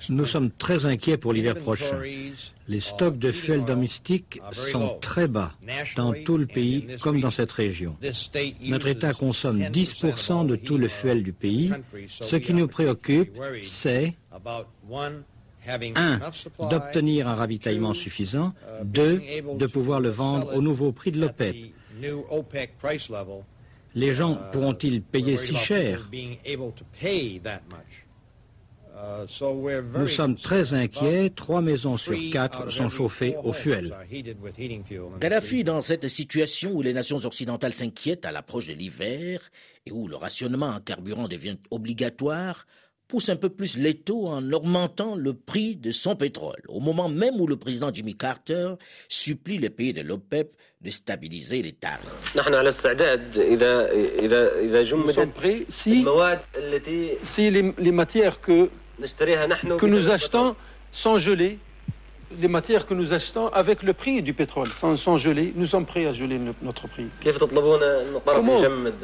Nous 0.09 0.27
sommes 0.27 0.51
très 0.51 0.87
inquiets 0.87 1.17
pour 1.17 1.33
l'hiver 1.33 1.55
prochain. 1.55 2.01
Les 2.69 2.81
stocks 2.81 3.19
de 3.19 3.33
fuel 3.33 3.65
domestique 3.65 4.41
sont 4.71 4.99
très 5.01 5.29
bas 5.29 5.53
dans 5.97 6.13
tout 6.13 6.37
le 6.37 6.47
pays 6.47 6.87
comme 7.01 7.21
dans 7.21 7.31
cette 7.31 7.53
région. 7.53 7.97
Notre 8.63 8.87
État 8.87 9.13
consomme 9.15 9.61
10% 9.63 10.47
de 10.47 10.57
tout 10.57 10.79
le 10.79 10.89
fuel 10.89 11.23
du 11.23 11.33
pays. 11.33 11.73
Ce 12.23 12.37
qui 12.37 12.55
nous 12.55 12.69
préoccupe, 12.69 13.39
c'est 13.71 14.15
1. 15.67 16.21
d'obtenir 16.71 17.29
un 17.29 17.35
ravitaillement 17.35 17.95
suffisant, 17.95 18.53
2. 18.85 19.23
de 19.55 19.67
pouvoir 19.67 20.01
le 20.01 20.09
vendre 20.11 20.57
au 20.57 20.63
nouveau 20.63 20.93
prix 20.93 21.13
de 21.13 21.21
l'OPEP. 21.21 21.57
Les 23.95 24.15
gens 24.15 24.39
pourront-ils 24.53 25.03
payer 25.03 25.37
si 25.37 25.55
cher? 25.55 26.09
Nous 29.95 30.09
sommes 30.09 30.37
très 30.37 30.75
inquiets, 30.75 31.31
trois 31.35 31.63
maisons 31.63 31.97
sur 31.97 32.15
quatre 32.31 32.71
sont 32.71 32.89
chauffées 32.89 33.35
au 33.43 33.53
fuel. 33.53 33.95
Gaddafi, 35.19 35.65
dans 35.65 35.81
cette 35.81 36.09
situation 36.09 36.73
où 36.73 36.83
les 36.83 36.93
nations 36.93 37.19
occidentales 37.19 37.73
s'inquiètent 37.73 38.27
à 38.27 38.33
l'approche 38.33 38.67
de 38.67 38.75
l'hiver 38.75 39.41
et 39.87 39.93
où 39.93 40.09
le 40.09 40.17
rationnement 40.17 40.69
en 40.69 40.81
carburant 40.81 41.27
devient 41.27 41.57
obligatoire, 41.71 42.67
pousse 43.13 43.29
un 43.29 43.37
peu 43.37 43.51
plus 43.51 43.77
l'étau 43.77 44.27
en 44.27 44.43
augmentant 44.53 45.17
le 45.17 45.35
prix 45.35 45.77
de 45.77 45.91
son 45.91 46.17
pétrole, 46.17 46.63
au 46.71 46.81
moment 46.81 47.11
même 47.11 47.35
où 47.39 47.47
le 47.47 47.57
président 47.59 47.91
Jimmy 47.93 48.15
Carter 48.17 48.69
supplie 49.07 49.59
les 49.59 49.69
pays 49.69 49.93
de 49.93 50.01
l'OPEP 50.01 50.49
de 50.81 50.89
stabiliser 50.89 51.61
les 51.61 51.73
tarifs. 51.73 52.35
Nous 52.35 52.43
sommes 55.13 55.33
prêts. 55.33 55.67
Si, 55.85 56.07
si 57.35 57.51
les, 57.51 57.75
les 57.77 57.93
matières 57.93 58.41
que, 58.41 58.71
que 58.99 59.87
nous 59.87 60.11
achetons 60.11 60.57
sont 61.03 61.19
gelées 61.19 61.59
les 62.41 62.49
matières 62.49 62.87
que 62.87 62.95
nous 62.95 63.13
achetons 63.13 63.49
avec 63.49 63.83
le 63.83 63.93
prix 63.93 64.23
du 64.23 64.35
pétrole 64.35 64.71
sont, 64.81 65.19
gelées. 65.19 65.53
Nous 65.57 65.67
sommes 65.67 65.87
prêts 65.87 66.07
à 66.07 66.15
geler 66.15 66.39
notre 66.63 66.89
prix. 66.89 67.07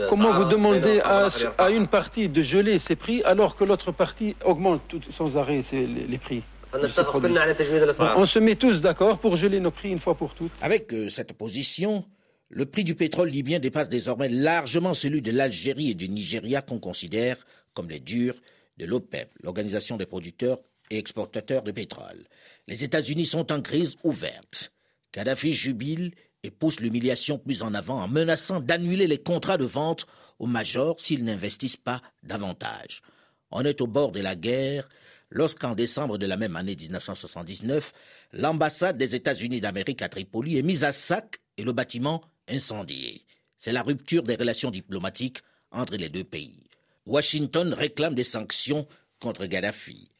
Comment, 0.08 0.38
vous 0.38 0.48
demandez 0.50 1.00
à, 1.00 1.70
une 1.70 1.88
partie 1.88 2.28
de 2.28 2.42
geler 2.42 2.80
ses 2.86 2.96
prix 2.96 3.22
alors 3.24 3.56
que 3.56 3.64
l'autre 3.64 3.92
partie 3.92 4.36
augmente 4.44 4.82
sans 5.16 5.36
arrêt 5.36 5.64
les, 5.72 6.18
prix 6.18 6.42
on 6.72 8.26
se 8.26 8.38
met 8.38 8.56
tous 8.56 8.80
d'accord 8.80 9.18
pour 9.18 9.36
geler 9.36 9.58
nos 9.60 9.70
prix 9.70 9.90
une 9.90 10.00
fois 10.00 10.14
pour 10.14 10.34
toutes. 10.34 10.52
Avec 10.60 10.92
euh, 10.92 11.08
cette 11.08 11.32
position, 11.32 12.04
le 12.50 12.66
prix 12.66 12.84
du 12.84 12.94
pétrole 12.94 13.28
libyen 13.28 13.58
dépasse 13.58 13.88
désormais 13.88 14.28
largement 14.28 14.92
celui 14.92 15.22
de 15.22 15.30
l'Algérie 15.30 15.90
et 15.90 15.94
du 15.94 16.08
Nigeria 16.08 16.60
qu'on 16.60 16.78
considère 16.78 17.36
comme 17.72 17.88
les 17.88 18.00
durs 18.00 18.34
de 18.76 18.84
l'OPEP, 18.84 19.30
l'Organisation 19.42 19.96
des 19.96 20.06
producteurs 20.06 20.58
et 20.90 20.98
exportateurs 20.98 21.62
de 21.62 21.72
pétrole. 21.72 22.24
Les 22.66 22.84
États-Unis 22.84 23.26
sont 23.26 23.52
en 23.52 23.60
crise 23.60 23.96
ouverte. 24.04 24.72
Kadhafi 25.12 25.52
jubile 25.52 26.12
et 26.42 26.50
pousse 26.50 26.80
l'humiliation 26.80 27.38
plus 27.38 27.62
en 27.62 27.74
avant 27.74 28.02
en 28.02 28.08
menaçant 28.08 28.60
d'annuler 28.60 29.06
les 29.06 29.18
contrats 29.22 29.56
de 29.56 29.64
vente 29.64 30.06
aux 30.38 30.46
majors 30.46 31.00
s'ils 31.00 31.24
n'investissent 31.24 31.76
pas 31.76 32.00
davantage. 32.22 33.02
On 33.50 33.64
est 33.64 33.80
au 33.80 33.86
bord 33.86 34.12
de 34.12 34.20
la 34.20 34.36
guerre 34.36 34.88
lorsqu'en 35.30 35.74
décembre 35.74 36.18
de 36.18 36.26
la 36.26 36.36
même 36.36 36.56
année 36.56 36.76
1979, 36.76 37.92
l'ambassade 38.32 38.96
des 38.96 39.14
États-Unis 39.14 39.60
d'Amérique 39.60 40.02
à 40.02 40.08
Tripoli 40.08 40.58
est 40.58 40.62
mise 40.62 40.84
à 40.84 40.92
sac 40.92 41.40
et 41.56 41.64
le 41.64 41.72
bâtiment 41.72 42.22
incendié. 42.48 43.24
C'est 43.56 43.72
la 43.72 43.82
rupture 43.82 44.22
des 44.22 44.36
relations 44.36 44.70
diplomatiques 44.70 45.38
entre 45.70 45.96
les 45.96 46.08
deux 46.08 46.24
pays. 46.24 46.64
Washington 47.06 47.72
réclame 47.74 48.14
des 48.14 48.24
sanctions 48.24 48.86
contre 49.20 49.46
Gaddafi. 49.46 50.10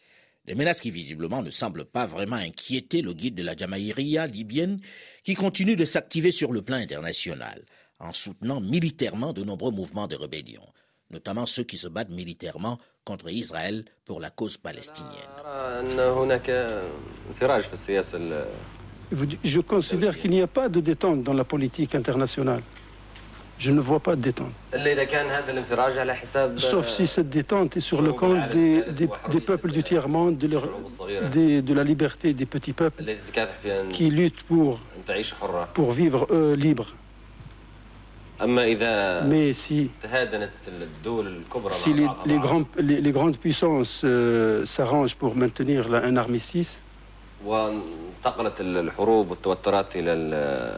Des 0.48 0.54
menaces 0.54 0.80
qui 0.80 0.90
visiblement 0.90 1.42
ne 1.42 1.50
semblent 1.50 1.84
pas 1.84 2.06
vraiment 2.06 2.36
inquiéter 2.36 3.02
le 3.02 3.12
guide 3.12 3.34
de 3.34 3.42
la 3.42 3.54
Jamaïria 3.54 4.26
libyenne 4.26 4.80
qui 5.22 5.34
continue 5.34 5.76
de 5.76 5.84
s'activer 5.84 6.30
sur 6.30 6.54
le 6.54 6.62
plan 6.62 6.76
international 6.76 7.60
en 8.00 8.14
soutenant 8.14 8.58
militairement 8.58 9.34
de 9.34 9.44
nombreux 9.44 9.72
mouvements 9.72 10.06
de 10.06 10.16
rébellion, 10.16 10.62
notamment 11.10 11.44
ceux 11.44 11.64
qui 11.64 11.76
se 11.76 11.86
battent 11.86 12.12
militairement 12.12 12.78
contre 13.04 13.30
Israël 13.30 13.84
pour 14.06 14.20
la 14.20 14.30
cause 14.30 14.56
palestinienne. 14.56 15.12
Je 19.12 19.60
considère 19.60 20.18
qu'il 20.18 20.30
n'y 20.30 20.40
a 20.40 20.46
pas 20.46 20.70
de 20.70 20.80
détente 20.80 21.24
dans 21.24 21.34
la 21.34 21.44
politique 21.44 21.94
internationale. 21.94 22.62
Je 23.58 23.70
ne 23.72 23.80
vois 23.80 23.98
pas 24.00 24.14
de 24.14 24.22
détente. 24.22 24.52
Sauf 26.70 26.86
si 26.96 27.08
cette 27.14 27.30
détente 27.30 27.76
est 27.76 27.80
sur 27.80 28.02
le 28.02 28.12
compte 28.12 28.50
des, 28.50 29.40
peuples 29.40 29.72
du 29.72 29.82
tiers-monde, 29.82 30.38
de, 30.38 31.60
de, 31.60 31.74
la 31.74 31.84
liberté 31.84 32.34
des 32.34 32.46
petits 32.46 32.72
peuples 32.72 33.02
qui 33.92 34.10
luttent 34.10 34.42
pour, 34.44 34.80
pour 35.74 35.92
vivre 35.92 36.28
libres. 36.54 36.94
Mais 38.46 39.54
si, 39.66 39.90
si 41.84 41.92
les, 42.26 42.38
grands, 42.38 42.62
les, 42.78 43.10
grandes 43.10 43.36
puissances 43.38 44.00
euh, 44.04 44.64
s'arrangent 44.76 45.16
pour 45.16 45.34
maintenir 45.34 45.92
un 45.92 46.16
armistice, 46.16 46.68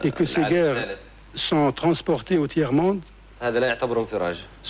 et 0.03 0.11
que 0.11 0.25
ces 0.25 0.41
guerres 0.43 0.97
sont 1.49 1.71
transportés 1.71 2.37
au 2.37 2.47
tiers-monde, 2.47 3.01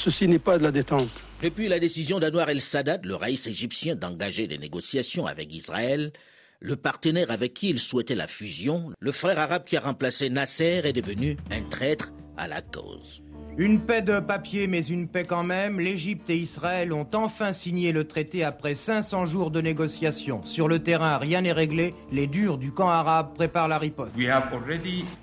ceci 0.03 0.27
n'est 0.27 0.39
pas 0.39 0.57
de 0.57 0.63
la 0.63 0.71
détente. 0.71 1.09
Depuis 1.41 1.67
la 1.67 1.79
décision 1.79 2.19
d'Anwar 2.19 2.49
el-Sadat, 2.49 2.99
le 3.03 3.15
raïs 3.15 3.47
égyptien, 3.47 3.95
d'engager 3.95 4.47
des 4.47 4.57
négociations 4.57 5.25
avec 5.25 5.53
Israël, 5.53 6.11
le 6.59 6.75
partenaire 6.75 7.31
avec 7.31 7.53
qui 7.53 7.69
il 7.69 7.79
souhaitait 7.79 8.15
la 8.15 8.27
fusion, 8.27 8.91
le 8.99 9.11
frère 9.11 9.39
arabe 9.39 9.63
qui 9.63 9.75
a 9.75 9.81
remplacé 9.81 10.29
Nasser 10.29 10.81
est 10.83 10.93
devenu 10.93 11.37
un 11.51 11.61
traître 11.63 12.11
à 12.37 12.47
la 12.47 12.61
cause. 12.61 13.23
Une 13.57 13.81
paix 13.81 14.01
de 14.01 14.19
papier, 14.19 14.67
mais 14.67 14.81
une 14.81 15.07
paix 15.07 15.25
quand 15.25 15.43
même. 15.43 15.79
L'Égypte 15.79 16.29
et 16.29 16.37
Israël 16.37 16.93
ont 16.93 17.07
enfin 17.13 17.51
signé 17.53 17.91
le 17.91 18.05
traité 18.05 18.43
après 18.43 18.75
500 18.75 19.25
jours 19.25 19.51
de 19.51 19.61
négociations. 19.61 20.41
Sur 20.45 20.67
le 20.67 20.79
terrain, 20.79 21.17
rien 21.17 21.41
n'est 21.41 21.51
réglé. 21.51 21.93
Les 22.11 22.27
durs 22.27 22.57
du 22.57 22.71
camp 22.71 22.89
arabe 22.89 23.33
préparent 23.35 23.67
la 23.67 23.77
riposte. 23.77 24.15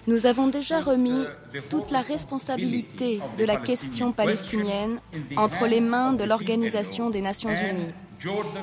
Nous 0.07 0.27
avons 0.27 0.49
déjà 0.49 0.81
remis 0.81 1.25
toute 1.71 1.91
la 1.91 2.03
responsabilité 2.03 3.21
de 3.39 3.45
la 3.45 3.57
question 3.57 4.13
palestinienne 4.13 5.01
entre 5.37 5.67
les 5.67 5.81
mains 5.81 6.13
de 6.13 6.25
l'Organisation 6.25 7.11
des 7.11 7.23
Nations 7.23 7.51
Unies. 7.51 7.93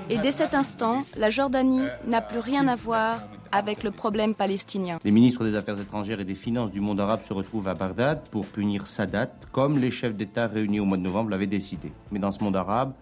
Et 0.09 0.17
dès 0.17 0.31
cet 0.31 0.53
instant, 0.53 1.03
la 1.17 1.29
Jordanie 1.29 1.87
n'a 2.05 2.21
plus 2.21 2.39
rien 2.39 2.67
à 2.67 2.75
voir 2.75 3.21
avec 3.51 3.83
le 3.83 3.91
problème 3.91 4.35
palestinien. 4.35 4.99
Les 5.03 5.11
ministres 5.11 5.45
des 5.45 5.55
Affaires 5.55 5.79
étrangères 5.79 6.19
et 6.19 6.25
des 6.25 6.35
Finances 6.35 6.71
du 6.71 6.81
monde 6.81 6.99
arabe 6.99 7.23
se 7.23 7.33
retrouvent 7.33 7.67
à 7.67 7.73
Bagdad 7.73 8.27
pour 8.29 8.45
punir 8.47 8.87
Sadat, 8.87 9.31
comme 9.51 9.79
les 9.79 9.91
chefs 9.91 10.15
d'État 10.15 10.47
réunis 10.47 10.79
au 10.79 10.85
mois 10.85 10.97
de 10.97 11.03
novembre 11.03 11.29
l'avaient 11.29 11.47
décidé. 11.47 11.91
Mais 12.11 12.19
dans 12.19 12.31
ce 12.31 12.43
monde 12.43 12.55
arabe, 12.55 12.93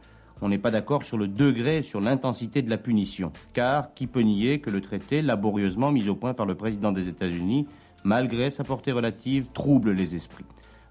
on 0.41 0.49
n'est 0.49 0.57
pas 0.57 0.71
d'accord 0.71 1.03
sur 1.03 1.17
le 1.17 1.27
degré 1.27 1.81
sur 1.81 2.01
l'intensité 2.01 2.61
de 2.61 2.69
la 2.69 2.77
punition. 2.77 3.31
Car 3.53 3.93
qui 3.93 4.07
peut 4.07 4.21
nier 4.21 4.59
que 4.59 4.69
le 4.69 4.81
traité, 4.81 5.21
laborieusement 5.21 5.91
mis 5.91 6.09
au 6.09 6.15
point 6.15 6.33
par 6.33 6.45
le 6.45 6.55
président 6.55 6.91
des 6.91 7.07
États-Unis, 7.07 7.67
malgré 8.03 8.51
sa 8.51 8.63
portée 8.63 8.91
relative, 8.91 9.47
trouble 9.53 9.91
les 9.91 10.15
esprits 10.15 10.45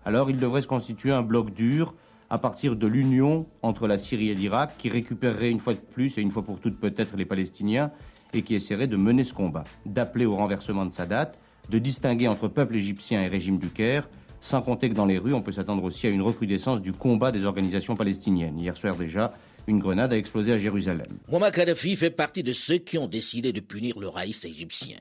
Alors 0.05 0.31
il 0.31 0.37
devrait 0.37 0.63
se 0.63 0.67
constituer 0.67 1.13
un 1.13 1.23
bloc 1.23 1.53
dur 1.53 1.95
à 2.31 2.39
partir 2.39 2.77
de 2.77 2.87
l'union 2.87 3.45
entre 3.61 3.87
la 3.87 3.99
Syrie 3.99 4.31
et 4.31 4.35
l'Irak, 4.35 4.73
qui 4.79 4.89
récupérerait 4.89 5.51
une 5.51 5.61
fois 5.61 5.75
de 5.75 5.81
plus 5.81 6.17
et 6.17 6.23
une 6.23 6.31
fois 6.31 6.43
pour 6.43 6.59
toutes 6.59 6.81
peut-être 6.81 7.15
les 7.15 7.27
Palestiniens, 7.27 7.91
et 8.33 8.43
qui 8.43 8.55
essaierait 8.55 8.87
de 8.87 8.97
mener 8.97 9.25
ce 9.25 9.35
combat, 9.35 9.65
d'appeler 9.87 10.27
au 10.27 10.37
renversement 10.37 10.87
de 10.87 10.93
Sadat, 10.93 11.33
de 11.69 11.79
distinguer 11.79 12.29
entre 12.29 12.49
peuple 12.49 12.77
égyptien 12.77 13.23
et 13.23 13.29
régime 13.29 13.59
du 13.59 13.71
Caire, 13.71 14.09
sans 14.41 14.61
compter 14.61 14.91
que 14.91 14.95
dans 14.95 15.07
les 15.07 15.19
rues, 15.19 15.35
on 15.35 15.43
peut 15.43 15.53
s'attendre 15.53 15.85
aussi 15.85 16.07
à 16.09 16.11
une 16.11 16.23
recrudescence 16.23 16.83
du 16.83 16.93
combat 16.93 17.31
des 17.31 17.45
organisations 17.45 17.95
palestiniennes. 17.95 18.59
Hier 18.59 18.77
soir 18.77 18.97
déjà, 18.97 19.33
une 19.69 19.79
grenade 19.79 20.13
a 20.13 20.17
explosé 20.17 20.53
à 20.53 20.59
Jérusalem. 20.59 21.19
Muammar 21.29 21.53
Kadhafi 21.53 21.95
fait 21.95 22.11
partie 22.11 22.43
de 22.43 22.53
ceux 22.53 22.79
qui 22.79 22.99
ont 22.99 23.07
décidé 23.07 23.53
de 23.53 23.61
punir 23.61 23.99
le 24.01 24.09
raïs 24.09 24.45
égyptien. 24.45 24.99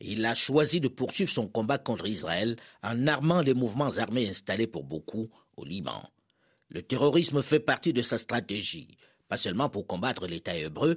Il 0.00 0.24
a 0.26 0.34
choisi 0.34 0.80
de 0.80 0.88
poursuivre 0.88 1.30
son 1.30 1.46
combat 1.46 1.78
contre 1.78 2.08
Israël 2.08 2.56
en 2.82 3.06
armant 3.06 3.40
les 3.40 3.54
mouvements 3.54 3.98
armés 3.98 4.28
installés 4.28 4.66
pour 4.66 4.82
beaucoup 4.82 5.30
au 5.56 5.64
Liban. 5.64 6.02
Le 6.68 6.82
terrorisme 6.82 7.40
fait 7.40 7.60
partie 7.60 7.92
de 7.92 8.02
sa 8.02 8.18
stratégie, 8.18 8.96
pas 9.28 9.36
seulement 9.36 9.68
pour 9.68 9.86
combattre 9.86 10.26
l'État 10.26 10.56
hébreu, 10.56 10.96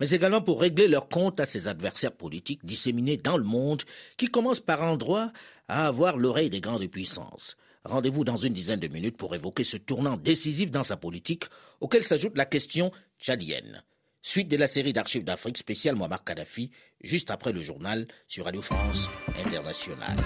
mais 0.00 0.10
également 0.10 0.40
pour 0.40 0.60
régler 0.60 0.88
leurs 0.88 1.08
comptes 1.08 1.40
à 1.40 1.46
ses 1.46 1.68
adversaires 1.68 2.12
politiques 2.12 2.64
disséminés 2.64 3.16
dans 3.16 3.36
le 3.36 3.44
monde, 3.44 3.82
qui 4.16 4.26
commencent 4.26 4.60
par 4.60 4.82
endroits 4.82 5.32
à 5.68 5.86
avoir 5.86 6.16
l'oreille 6.16 6.50
des 6.50 6.60
grandes 6.60 6.86
puissances. 6.86 7.56
Rendez-vous 7.84 8.24
dans 8.24 8.36
une 8.36 8.52
dizaine 8.52 8.80
de 8.80 8.88
minutes 8.88 9.16
pour 9.16 9.34
évoquer 9.34 9.64
ce 9.64 9.76
tournant 9.76 10.16
décisif 10.16 10.70
dans 10.70 10.82
sa 10.84 10.96
politique, 10.96 11.44
auquel 11.80 12.02
s'ajoute 12.02 12.36
la 12.36 12.44
question 12.44 12.90
tchadienne. 13.20 13.82
Suite 14.22 14.48
de 14.48 14.56
la 14.56 14.66
série 14.66 14.92
d'archives 14.92 15.22
d'Afrique 15.22 15.56
spéciale 15.56 15.94
Muammar 15.94 16.24
Kadhafi, 16.24 16.72
juste 17.00 17.30
après 17.30 17.52
le 17.52 17.62
journal 17.62 18.08
sur 18.26 18.44
Radio 18.46 18.60
France 18.60 19.08
Internationale. 19.38 20.18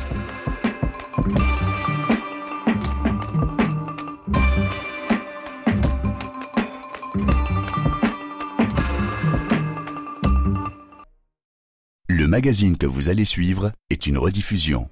Le 12.20 12.26
magazine 12.26 12.76
que 12.76 12.84
vous 12.84 13.08
allez 13.08 13.24
suivre 13.24 13.72
est 13.88 14.06
une 14.06 14.18
rediffusion. 14.18 14.90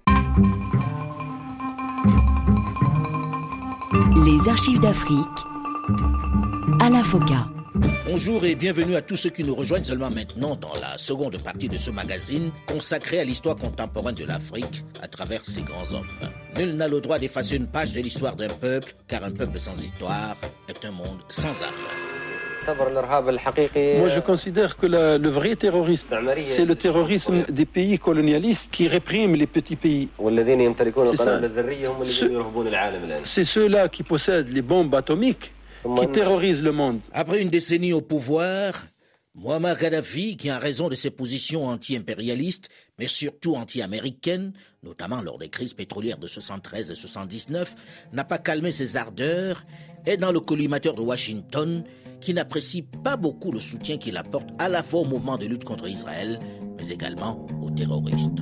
Les 4.25 4.49
archives 4.49 4.81
d'Afrique 4.81 5.27
à 6.81 6.89
la 6.89 7.03
Bonjour 8.07 8.47
et 8.47 8.55
bienvenue 8.55 8.97
à 8.97 9.03
tous 9.03 9.17
ceux 9.17 9.29
qui 9.29 9.45
nous 9.45 9.55
rejoignent 9.55 9.85
seulement 9.85 10.11
maintenant 10.11 10.57
dans 10.57 10.75
la 10.77 10.97
seconde 10.97 11.37
partie 11.43 11.69
de 11.69 11.77
ce 11.77 11.91
magazine 11.91 12.51
consacré 12.67 13.21
à 13.21 13.25
l'histoire 13.25 13.57
contemporaine 13.57 14.15
de 14.15 14.25
l'Afrique 14.25 14.87
à 15.03 15.07
travers 15.07 15.45
ses 15.45 15.61
grands 15.61 15.93
hommes. 15.93 16.09
Nul 16.57 16.77
n'a 16.77 16.89
le 16.89 17.03
droit 17.03 17.19
d'effacer 17.19 17.57
une 17.57 17.67
page 17.67 17.93
de 17.93 18.01
l'histoire 18.01 18.37
d'un 18.37 18.49
peuple, 18.49 18.95
car 19.07 19.23
un 19.23 19.33
peuple 19.33 19.61
sans 19.61 19.79
histoire 19.79 20.39
est 20.67 20.83
un 20.83 20.93
monde 20.93 21.21
sans 21.29 21.51
âme. 21.51 22.08
Moi, 22.75 24.11
je 24.15 24.21
considère 24.21 24.77
que 24.77 24.87
le 24.87 25.29
vrai 25.31 25.57
terroriste, 25.57 26.05
c'est 26.11 26.65
le 26.65 26.75
terrorisme 26.75 27.45
des 27.49 27.67
pays 27.67 27.99
colonialistes 27.99 28.61
qui 28.73 28.89
répriment 28.89 29.35
les 29.35 29.47
petits 29.47 29.77
pays. 29.77 30.09
C'est 33.35 33.47
ceux-là 33.47 33.89
qui 33.89 34.03
possèdent 34.03 34.53
les 34.53 34.63
bombes 34.63 34.95
atomiques 34.95 35.51
qui 35.83 36.07
terrorisent 36.13 36.63
le 36.63 36.73
monde. 36.73 37.01
Après 37.13 37.41
une 37.41 37.51
décennie 37.51 37.93
au 37.93 38.01
pouvoir, 38.01 38.85
Muammar 39.35 39.79
Gaddafi, 39.79 40.37
qui 40.37 40.51
a 40.51 40.59
raison 40.59 40.89
de 40.89 40.97
ses 40.97 41.11
positions 41.11 41.67
anti-impérialistes, 41.67 42.69
mais 42.99 43.07
surtout 43.07 43.55
anti-américaines, 43.55 44.53
notamment 44.83 45.23
lors 45.23 45.39
des 45.39 45.49
crises 45.49 45.75
pétrolières 45.75 46.19
de 46.19 46.27
73 46.27 46.91
et 46.91 46.95
79, 46.97 47.75
n'a 48.13 48.25
pas 48.25 48.39
calmé 48.39 48.73
ses 48.73 48.97
ardeurs, 48.97 49.63
est 50.07 50.17
dans 50.17 50.33
le 50.33 50.41
collimateur 50.41 50.95
de 50.95 51.03
Washington, 51.03 51.85
qui 52.21 52.35
n'apprécie 52.35 52.83
pas 52.83 53.17
beaucoup 53.17 53.53
le 53.53 53.61
soutien 53.61 53.97
qu'il 53.97 54.17
apporte 54.17 54.49
à 54.59 54.69
la 54.69 54.83
fois 54.83 55.01
au 55.01 55.05
mouvement 55.05 55.39
de 55.39 55.47
lutte 55.47 55.65
contre 55.65 55.89
Israël, 55.89 56.39
mais 56.77 56.89
également 56.89 57.47
aux 57.63 57.71
terroristes. 57.71 58.39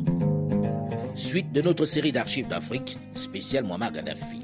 Suite 1.14 1.52
de 1.52 1.62
notre 1.62 1.86
série 1.86 2.12
d'archives 2.12 2.48
d'Afrique, 2.48 2.98
spéciale 3.14 3.64
Muammar 3.64 3.92
Gaddafi. 3.92 4.42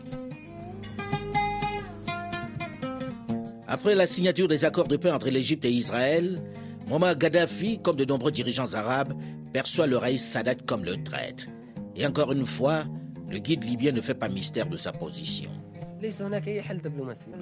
Après 3.66 3.94
la 3.94 4.06
signature 4.06 4.48
des 4.48 4.64
accords 4.64 4.88
de 4.88 4.96
paix 4.96 5.10
entre 5.10 5.28
l'Égypte 5.28 5.64
et 5.64 5.70
Israël, 5.70 6.42
Muammar 6.88 7.16
Gaddafi, 7.16 7.80
comme 7.82 7.96
de 7.96 8.04
nombreux 8.04 8.32
dirigeants 8.32 8.74
arabes, 8.74 9.14
perçoit 9.52 9.86
le 9.86 9.96
Raïs 9.96 10.22
Sadat 10.22 10.56
comme 10.56 10.84
le 10.84 11.02
traître. 11.02 11.46
Et 11.96 12.06
encore 12.06 12.32
une 12.32 12.46
fois, 12.46 12.84
le 13.30 13.38
guide 13.38 13.64
libyen 13.64 13.92
ne 13.92 14.00
fait 14.00 14.14
pas 14.14 14.28
mystère 14.28 14.68
de 14.68 14.76
sa 14.76 14.92
position. 14.92 15.50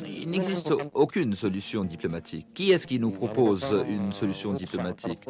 Il 0.07 0.31
n'existe 0.31 0.73
aucune 0.95 1.35
solution 1.35 1.85
diplomatique. 1.85 2.47
Qui 2.55 2.73
est-ce 2.73 2.87
qui 2.87 2.99
nous 2.99 3.11
propose 3.11 3.65
une 3.89 4.13
solution 4.13 4.53
diplomatique 4.53 5.21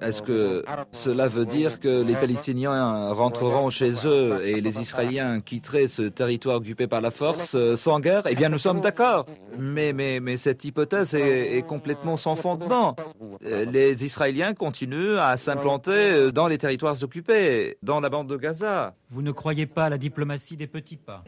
Est-ce 0.00 0.22
que 0.22 0.64
cela 0.90 1.28
veut 1.28 1.46
dire 1.46 1.80
que 1.80 2.02
les 2.02 2.14
Palestiniens 2.14 3.12
rentreront 3.12 3.70
chez 3.70 3.92
eux 4.04 4.44
et 4.44 4.60
les 4.60 4.80
Israéliens 4.80 5.40
quitteraient 5.40 5.88
ce 5.88 6.02
territoire 6.02 6.56
occupé 6.56 6.86
par 6.86 7.00
la 7.00 7.10
force 7.10 7.54
euh, 7.54 7.76
sans 7.76 8.00
guerre? 8.00 8.22
Eh 8.28 8.34
bien, 8.34 8.48
nous 8.48 8.58
sommes 8.58 8.80
d'accord. 8.80 9.26
Mais, 9.58 9.92
mais, 9.92 10.20
mais 10.20 10.36
cette 10.36 10.64
hypothèse 10.64 11.14
est, 11.14 11.56
est 11.58 11.62
complètement 11.62 12.16
sans 12.16 12.36
fondement. 12.36 12.96
Euh, 13.44 13.64
les 13.64 14.04
Israéliens 14.04 14.54
continuent 14.54 15.18
à 15.18 15.36
s'implanter 15.36 15.92
euh, 15.92 16.32
dans 16.32 16.48
les 16.48 16.58
territoires 16.58 16.96
occupés, 17.02 17.78
dans 17.82 18.00
la 18.00 18.08
bande 18.08 18.28
de 18.28 18.36
Gaza. 18.36 18.94
Vous 19.10 19.22
ne 19.22 19.30
croyez 19.30 19.66
pas 19.66 19.84
à 19.84 19.90
la 19.90 19.98
diplomatie 19.98 20.56
des 20.56 20.66
petits 20.66 20.96
pas? 20.96 21.22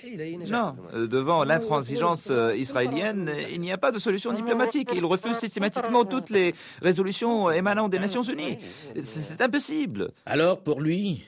Non, 0.51 0.75
devant 0.95 1.28
l'intransigeance 1.45 2.29
euh, 2.31 2.57
israélienne, 2.57 3.31
il 3.51 3.61
n'y 3.61 3.73
a 3.73 3.79
pas 3.79 3.93
de 3.93 3.99
solution 3.99 4.33
diplomatique. 4.33 4.91
Ils 4.95 5.05
refusent 5.05 5.39
systématiquement 5.39 6.05
toutes 6.15 6.31
les 6.31 6.55
résolutions 6.83 7.51
émanant 7.51 7.89
des 7.89 7.99
Nations 7.99 8.23
Unies. 8.23 8.59
C'est 9.03 9.41
impossible. 9.41 10.11
Alors, 10.27 10.61
pour 10.61 10.81
lui, 10.81 11.25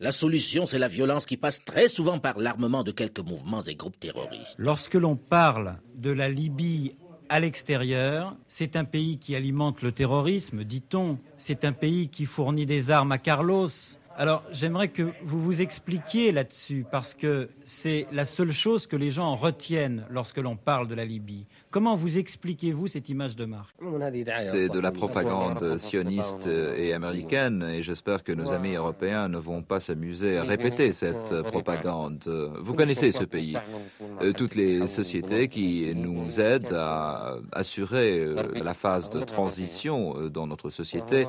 la 0.00 0.12
solution, 0.12 0.64
c'est 0.64 0.78
la 0.78 0.88
violence 0.88 1.26
qui 1.26 1.36
passe 1.36 1.64
très 1.64 1.88
souvent 1.88 2.18
par 2.20 2.38
l'armement 2.38 2.84
de 2.84 2.92
quelques 2.92 3.18
mouvements 3.20 3.62
et 3.62 3.74
groupes 3.74 3.98
terroristes. 3.98 4.54
Lorsque 4.58 4.94
l'on 4.94 5.16
parle 5.16 5.76
de 5.96 6.12
la 6.12 6.28
Libye 6.28 6.94
à 7.28 7.40
l'extérieur, 7.40 8.36
c'est 8.46 8.76
un 8.76 8.84
pays 8.84 9.18
qui 9.18 9.34
alimente 9.34 9.82
le 9.82 9.92
terrorisme, 9.92 10.64
dit-on. 10.64 11.18
C'est 11.36 11.64
un 11.64 11.72
pays 11.72 12.08
qui 12.08 12.26
fournit 12.26 12.64
des 12.64 12.90
armes 12.90 13.12
à 13.12 13.18
Carlos. 13.18 13.68
Alors 14.20 14.42
j'aimerais 14.50 14.88
que 14.88 15.12
vous 15.22 15.40
vous 15.40 15.62
expliquiez 15.62 16.32
là-dessus, 16.32 16.84
parce 16.90 17.14
que 17.14 17.50
c'est 17.62 18.08
la 18.10 18.24
seule 18.24 18.50
chose 18.50 18.88
que 18.88 18.96
les 18.96 19.10
gens 19.10 19.36
retiennent 19.36 20.06
lorsque 20.10 20.38
l'on 20.38 20.56
parle 20.56 20.88
de 20.88 20.96
la 20.96 21.04
Libye. 21.04 21.46
Comment 21.70 21.96
vous 21.96 22.18
expliquez-vous 22.18 22.88
cette 22.88 23.08
image 23.08 23.36
de 23.36 23.44
marque? 23.44 23.76
C'est 24.46 24.70
de 24.70 24.78
la 24.78 24.90
propagande 24.90 25.76
sioniste 25.76 26.46
et 26.46 26.94
américaine 26.94 27.62
et 27.62 27.82
j'espère 27.82 28.24
que 28.24 28.32
nos 28.32 28.52
amis 28.52 28.74
européens 28.74 29.28
ne 29.28 29.38
vont 29.38 29.62
pas 29.62 29.80
s'amuser 29.80 30.38
à 30.38 30.44
répéter 30.44 30.92
cette 30.92 31.42
propagande. 31.42 32.24
Vous 32.60 32.74
connaissez 32.74 33.12
ce 33.12 33.24
pays. 33.24 33.56
Euh, 34.22 34.32
toutes 34.32 34.54
les 34.54 34.86
sociétés 34.86 35.48
qui 35.48 35.92
nous 35.94 36.40
aident 36.40 36.72
à 36.74 37.36
assurer 37.52 38.20
euh, 38.20 38.36
la 38.62 38.74
phase 38.74 39.10
de 39.10 39.20
transition 39.20 40.16
euh, 40.16 40.28
dans 40.28 40.46
notre 40.46 40.70
société. 40.70 41.26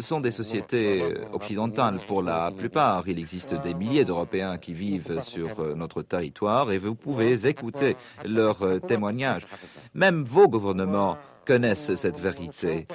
Sont 0.00 0.20
des 0.20 0.30
sociétés 0.30 1.02
occidentales. 1.32 2.00
Pour 2.06 2.22
la 2.22 2.50
plupart. 2.50 3.08
Il 3.08 3.18
existe 3.18 3.54
des 3.62 3.74
milliers 3.74 4.04
d'Européens 4.04 4.58
qui 4.58 4.72
vivent 4.72 5.20
sur 5.22 5.76
notre 5.76 6.02
territoire 6.02 6.70
et 6.72 6.78
vous 6.78 6.94
pouvez 6.94 7.46
écouter 7.46 7.96
leurs 8.24 8.80
témoignages. 8.86 9.46
Même 9.94 10.24
vos 10.24 10.48
gouvernements 10.48 11.18
connaissent 11.44 11.94
cette 11.96 12.18
vérité. 12.18 12.86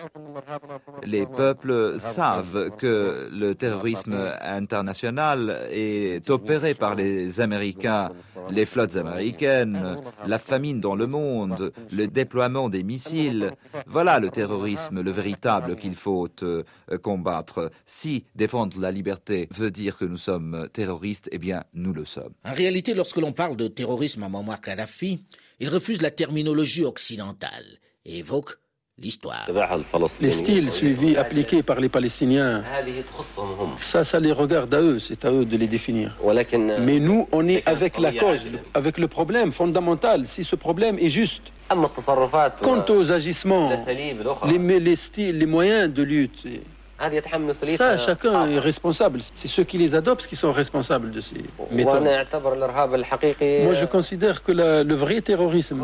Les 1.03 1.25
peuples 1.25 1.99
savent 1.99 2.71
que 2.77 3.29
le 3.31 3.55
terrorisme 3.55 4.17
international 4.41 5.67
est 5.71 6.29
opéré 6.29 6.73
par 6.73 6.95
les 6.95 7.41
Américains, 7.41 8.11
les 8.49 8.65
flottes 8.65 8.95
américaines, 8.95 9.97
la 10.25 10.39
famine 10.39 10.79
dans 10.79 10.95
le 10.95 11.07
monde, 11.07 11.71
le 11.91 12.07
déploiement 12.07 12.69
des 12.69 12.83
missiles. 12.83 13.51
Voilà 13.85 14.19
le 14.19 14.29
terrorisme, 14.29 15.01
le 15.01 15.11
véritable 15.11 15.75
qu'il 15.75 15.95
faut 15.95 16.27
euh, 16.43 16.63
combattre. 17.01 17.71
Si 17.85 18.25
défendre 18.35 18.79
la 18.79 18.91
liberté 18.91 19.49
veut 19.53 19.71
dire 19.71 19.97
que 19.97 20.05
nous 20.05 20.17
sommes 20.17 20.67
terroristes, 20.71 21.29
eh 21.31 21.37
bien, 21.37 21.63
nous 21.73 21.93
le 21.93 22.05
sommes. 22.05 22.33
En 22.45 22.53
réalité, 22.53 22.93
lorsque 22.93 23.17
l'on 23.17 23.33
parle 23.33 23.57
de 23.57 23.67
terrorisme 23.67 24.23
à 24.23 24.29
Muammar 24.29 24.61
Kadhafi, 24.61 25.23
il 25.59 25.69
refuse 25.69 26.01
la 26.01 26.11
terminologie 26.11 26.85
occidentale. 26.85 27.65
Et 28.05 28.19
évoque 28.19 28.51
l'histoire. 28.99 29.47
Les 30.19 30.43
styles 30.43 30.71
suivis, 30.77 31.17
appliqués 31.17 31.61
par 31.61 31.79
les 31.79 31.89
Palestiniens, 31.89 32.63
ça, 33.91 34.05
ça 34.05 34.19
les 34.19 34.31
regarde 34.31 34.73
à 34.73 34.81
eux, 34.81 34.99
c'est 35.07 35.23
à 35.25 35.31
eux 35.31 35.45
de 35.45 35.57
les 35.57 35.67
définir. 35.67 36.17
Mais 36.79 36.99
nous, 36.99 37.27
on 37.31 37.47
est 37.47 37.67
avec 37.67 37.97
la 37.99 38.11
cause, 38.13 38.39
avec 38.73 38.97
le 38.97 39.07
problème 39.07 39.53
fondamental, 39.53 40.25
si 40.35 40.43
ce 40.45 40.55
problème 40.55 40.97
est 40.99 41.11
juste. 41.11 41.43
Quant 42.61 42.85
aux 42.89 43.11
agissements, 43.11 43.85
les, 44.47 44.79
les 44.79 44.97
styles, 45.09 45.37
les 45.37 45.45
moyens 45.45 45.93
de 45.93 46.01
lutte, 46.01 46.47
ça, 47.77 48.05
chacun 48.05 48.49
est 48.49 48.59
responsable. 48.59 49.21
C'est 49.41 49.49
ceux 49.49 49.63
qui 49.63 49.77
les 49.77 49.93
adoptent 49.93 50.25
qui 50.27 50.35
sont 50.35 50.51
responsables 50.51 51.11
de 51.11 51.21
ces 51.21 51.43
méthodes. 51.71 52.03
Moi, 52.03 53.75
je 53.75 53.85
considère 53.85 54.43
que 54.43 54.51
le 54.51 54.95
vrai 54.95 55.21
terrorisme, 55.21 55.83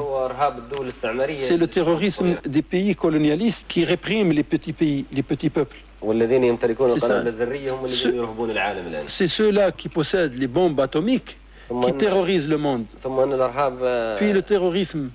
c'est 1.50 1.58
le 1.58 1.68
terrorisme 1.68 2.36
des 2.46 2.62
pays 2.62 2.96
colonialistes 2.96 3.64
qui 3.70 3.86
répriment 3.86 4.32
les 4.32 4.44
petits 4.44 4.74
pays, 4.74 5.06
les 5.12 5.24
petits 5.24 5.50
peuples. 5.50 5.78
C'est 9.18 9.30
ceux-là 9.30 9.72
qui 9.72 9.90
possèdent 9.90 10.38
les 10.38 10.48
bombes 10.48 10.80
atomiques 10.80 11.38
qui 11.82 11.94
terrorisent 11.94 12.48
le 12.48 12.58
monde. 12.58 12.86
Puis 14.18 14.34
le 14.34 14.42
terrorisme. 14.42 15.10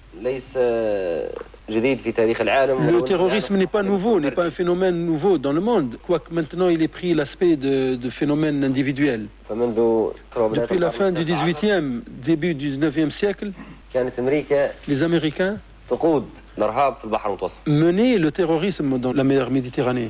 Le 1.68 3.00
terrorisme 3.02 3.56
n'est 3.56 3.66
pas 3.66 3.82
nouveau, 3.82 4.20
n'est 4.20 4.30
pas 4.30 4.44
un 4.44 4.50
phénomène 4.50 5.04
nouveau 5.04 5.38
dans 5.38 5.52
le 5.52 5.60
monde, 5.60 5.98
quoique 6.06 6.32
maintenant 6.32 6.68
il 6.68 6.82
ait 6.82 6.88
pris 6.88 7.14
l'aspect 7.14 7.56
de, 7.56 7.98
phénomène 8.18 8.64
individuel. 8.64 9.26
Depuis 9.50 10.78
la 10.78 10.92
fin 10.92 11.12
du 11.12 11.24
18e, 11.24 12.00
début 12.24 12.54
du 12.54 12.76
19e 12.76 13.10
siècle, 13.18 13.52
les 13.94 15.02
Américains 15.02 15.56
mener 17.66 18.18
le 18.18 18.32
terrorisme 18.32 18.98
dans 18.98 19.12
la 19.12 19.24
mer 19.24 19.50
Méditerranée. 19.50 20.08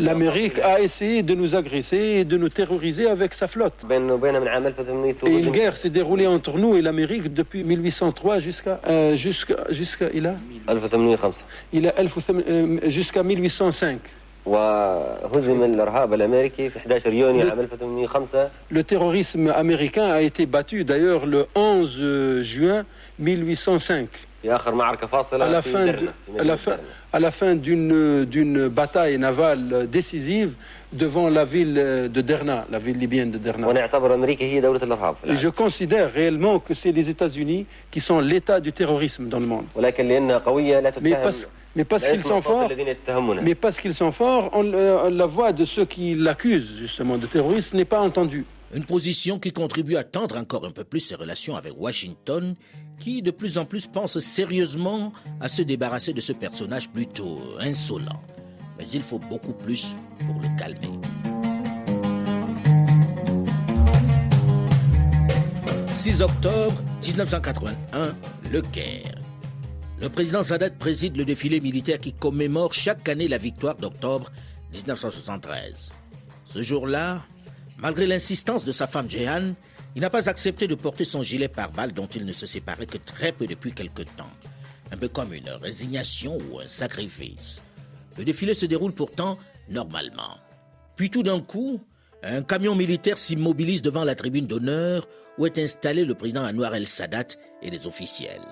L'Amérique 0.00 0.58
a 0.60 0.80
essayé 0.80 1.22
de 1.22 1.34
nous 1.34 1.54
agresser 1.54 1.96
et 1.96 2.24
de 2.24 2.36
nous 2.36 2.48
terroriser 2.48 3.08
avec 3.08 3.34
sa 3.34 3.48
flotte. 3.48 3.74
Et 3.90 5.30
une 5.30 5.50
guerre 5.50 5.76
s'est 5.82 5.90
déroulée 5.90 6.26
entre 6.26 6.56
nous 6.56 6.76
et 6.76 6.82
l'Amérique 6.82 7.34
depuis 7.34 7.64
1803 7.64 8.40
jusqu'à 8.40 8.80
euh, 8.86 9.16
jusqu'à 9.16 9.64
jusqu'à 9.70 10.06
il 10.14 10.26
a? 10.26 10.36
il 11.72 11.88
a 11.88 11.94
euh, 11.98 12.90
jusqu'à 12.90 13.22
1805. 13.22 13.98
Le 18.70 18.82
terrorisme 18.82 19.48
américain 19.48 20.10
a 20.10 20.20
été 20.20 20.44
battu 20.46 20.84
d'ailleurs 20.84 21.24
le 21.26 21.46
11 21.54 22.42
juin 22.42 22.84
1805 23.18 24.08
à 27.12 27.20
la 27.20 27.30
fin, 27.30 27.54
d'une 27.54 28.68
bataille 28.68 29.18
navale 29.18 29.88
décisive 29.90 30.52
devant 30.92 31.28
la 31.28 31.44
ville 31.44 31.74
de 32.12 32.20
Derna, 32.20 32.66
la 32.70 32.78
ville 32.78 32.98
libyenne 32.98 33.30
de 33.30 33.38
Derna. 33.38 33.68
Et 35.26 35.38
je 35.38 35.48
considère 35.48 36.12
réellement 36.12 36.58
que 36.58 36.74
c'est 36.82 36.92
les 36.92 37.08
États-Unis 37.08 37.66
qui 37.90 38.00
sont 38.00 38.20
l'état 38.20 38.60
du 38.60 38.72
terrorisme 38.72 39.28
dans 39.28 39.40
le 39.40 39.46
monde. 39.46 39.64
Mais 39.80 39.92
parce, 39.92 41.36
qu'ils 41.74 42.22
sont 42.22 42.42
forts, 42.42 42.70
mais 43.42 43.54
parce 43.54 43.78
qu'ils 43.80 43.94
sont 43.96 44.12
forts, 44.12 44.62
la 44.62 45.26
voix 45.26 45.52
de 45.52 45.64
ceux 45.64 45.84
qui 45.84 46.14
l'accusent 46.14 46.78
justement 46.78 47.18
de 47.18 47.26
terrorisme 47.26 47.76
n'est 47.76 47.84
pas 47.84 48.00
entendue. 48.00 48.44
Une 48.74 48.84
position 48.84 49.38
qui 49.38 49.52
contribue 49.52 49.96
à 49.96 50.04
tendre 50.04 50.36
encore 50.36 50.64
un 50.64 50.70
peu 50.70 50.84
plus 50.84 51.00
ses 51.00 51.14
relations 51.14 51.56
avec 51.56 51.72
Washington, 51.76 52.54
qui 52.98 53.22
de 53.22 53.30
plus 53.30 53.58
en 53.58 53.64
plus 53.64 53.86
pense 53.86 54.18
sérieusement 54.18 55.12
à 55.40 55.48
se 55.48 55.62
débarrasser 55.62 56.12
de 56.12 56.20
ce 56.20 56.32
personnage 56.32 56.88
plutôt 56.90 57.38
insolent. 57.60 58.22
Mais 58.78 58.88
il 58.88 59.02
faut 59.02 59.18
beaucoup 59.18 59.52
plus 59.52 59.94
pour 60.26 60.40
le 60.40 60.48
calmer. 60.58 60.98
6 65.94 66.22
octobre 66.22 66.74
1981, 67.02 68.14
Le 68.52 68.60
Caire. 68.60 69.23
Le 70.00 70.08
président 70.08 70.42
Sadat 70.42 70.70
préside 70.70 71.16
le 71.16 71.24
défilé 71.24 71.60
militaire 71.60 72.00
qui 72.00 72.12
commémore 72.12 72.74
chaque 72.74 73.08
année 73.08 73.28
la 73.28 73.38
victoire 73.38 73.76
d'octobre 73.76 74.32
1973. 74.72 75.90
Ce 76.46 76.62
jour-là, 76.62 77.22
malgré 77.78 78.06
l'insistance 78.06 78.64
de 78.64 78.72
sa 78.72 78.88
femme 78.88 79.08
Jehan, 79.08 79.54
il 79.94 80.02
n'a 80.02 80.10
pas 80.10 80.28
accepté 80.28 80.66
de 80.66 80.74
porter 80.74 81.04
son 81.04 81.22
gilet 81.22 81.48
pare-balles 81.48 81.92
dont 81.92 82.08
il 82.08 82.26
ne 82.26 82.32
se 82.32 82.46
séparait 82.46 82.86
que 82.86 82.98
très 82.98 83.30
peu 83.30 83.46
depuis 83.46 83.72
quelque 83.72 84.02
temps. 84.02 84.30
Un 84.90 84.96
peu 84.96 85.08
comme 85.08 85.32
une 85.32 85.48
résignation 85.48 86.38
ou 86.50 86.58
un 86.58 86.68
sacrifice. 86.68 87.62
Le 88.18 88.24
défilé 88.24 88.54
se 88.54 88.66
déroule 88.66 88.92
pourtant 88.92 89.38
normalement. 89.70 90.38
Puis 90.96 91.08
tout 91.08 91.22
d'un 91.22 91.40
coup, 91.40 91.80
un 92.24 92.42
camion 92.42 92.74
militaire 92.74 93.18
s'immobilise 93.18 93.82
devant 93.82 94.04
la 94.04 94.16
tribune 94.16 94.46
d'honneur 94.46 95.08
où 95.38 95.46
est 95.46 95.58
installé 95.58 96.04
le 96.04 96.14
président 96.14 96.44
Anwar 96.44 96.74
el-Sadat 96.74 97.36
et 97.62 97.70
les 97.70 97.86
officiels. 97.86 98.42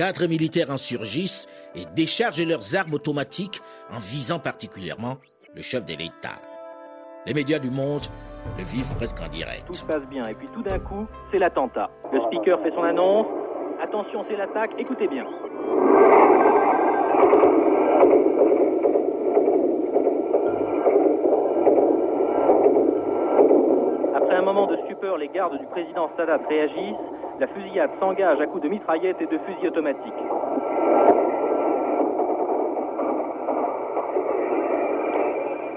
Quatre 0.00 0.24
militaires 0.24 0.70
en 0.70 0.78
surgissent 0.78 1.46
et 1.74 1.84
déchargent 1.94 2.42
leurs 2.42 2.74
armes 2.74 2.94
automatiques 2.94 3.60
en 3.94 3.98
visant 3.98 4.38
particulièrement 4.38 5.18
le 5.54 5.60
chef 5.60 5.84
de 5.84 5.90
l'État. 5.90 6.40
Les 7.26 7.34
médias 7.34 7.58
du 7.58 7.68
monde 7.68 8.06
le 8.56 8.64
vivent 8.64 8.94
presque 8.96 9.20
en 9.20 9.28
direct. 9.28 9.66
Tout 9.66 9.74
se 9.74 9.84
passe 9.84 10.06
bien 10.08 10.26
et 10.26 10.32
puis 10.32 10.48
tout 10.54 10.62
d'un 10.62 10.78
coup, 10.78 11.06
c'est 11.30 11.38
l'attentat. 11.38 11.90
Le 12.14 12.20
speaker 12.22 12.62
fait 12.62 12.70
son 12.70 12.82
annonce. 12.82 13.26
Attention, 13.82 14.24
c'est 14.30 14.38
l'attaque. 14.38 14.70
Écoutez 14.78 15.06
bien. 15.06 15.26
Après 24.16 24.34
un 24.34 24.42
moment 24.42 24.66
de 24.66 24.78
stupeur, 24.86 25.18
les 25.18 25.28
gardes 25.28 25.58
du 25.58 25.66
président 25.66 26.08
Sadat 26.16 26.40
réagissent. 26.48 27.19
La 27.40 27.46
fusillade 27.46 27.88
s'engage 27.98 28.38
à 28.38 28.46
coups 28.46 28.64
de 28.64 28.68
mitraillettes 28.68 29.22
et 29.22 29.24
de 29.24 29.38
fusils 29.38 29.68
automatiques. 29.68 30.12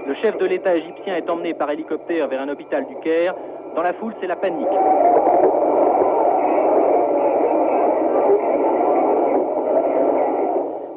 Le 0.06 0.14
chef 0.16 0.38
de 0.40 0.46
l'État 0.46 0.76
égyptien 0.76 1.16
est 1.16 1.30
emmené 1.30 1.54
par 1.54 1.72
hélicoptère 1.72 2.28
vers 2.28 2.42
un 2.42 2.50
hôpital 2.50 2.86
du 2.86 2.98
Caire. 2.98 3.34
Dans 3.78 3.82
la 3.82 3.94
foule, 3.94 4.14
c'est 4.20 4.28
la 4.28 4.36
panique. 4.36 4.68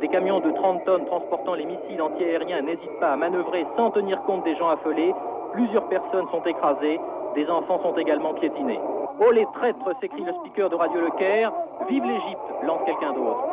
Des 0.00 0.08
camions 0.08 0.40
de 0.40 0.50
30 0.50 0.84
tonnes 0.84 1.06
transportant 1.06 1.54
les 1.54 1.64
missiles 1.64 2.02
antiaériens 2.02 2.62
n'hésitent 2.62 2.98
pas 2.98 3.12
à 3.12 3.16
manœuvrer 3.16 3.64
sans 3.76 3.92
tenir 3.92 4.20
compte 4.22 4.42
des 4.42 4.56
gens 4.56 4.70
affolés. 4.70 5.14
Plusieurs 5.52 5.88
personnes 5.88 6.26
sont 6.32 6.42
écrasées. 6.42 6.98
Des 7.36 7.48
enfants 7.48 7.80
sont 7.84 7.96
également 7.96 8.34
piétinés. 8.34 8.80
Oh 9.18 9.30
les 9.30 9.46
traîtres 9.54 9.90
s'écrie 10.00 10.24
le 10.24 10.32
speaker 10.34 10.68
de 10.68 10.74
Radio 10.74 11.00
Le 11.00 11.10
Caire. 11.18 11.50
Vive 11.88 12.04
l'Égypte 12.04 12.50
lance 12.64 12.80
quelqu'un 12.84 13.12
d'autre. 13.12 13.44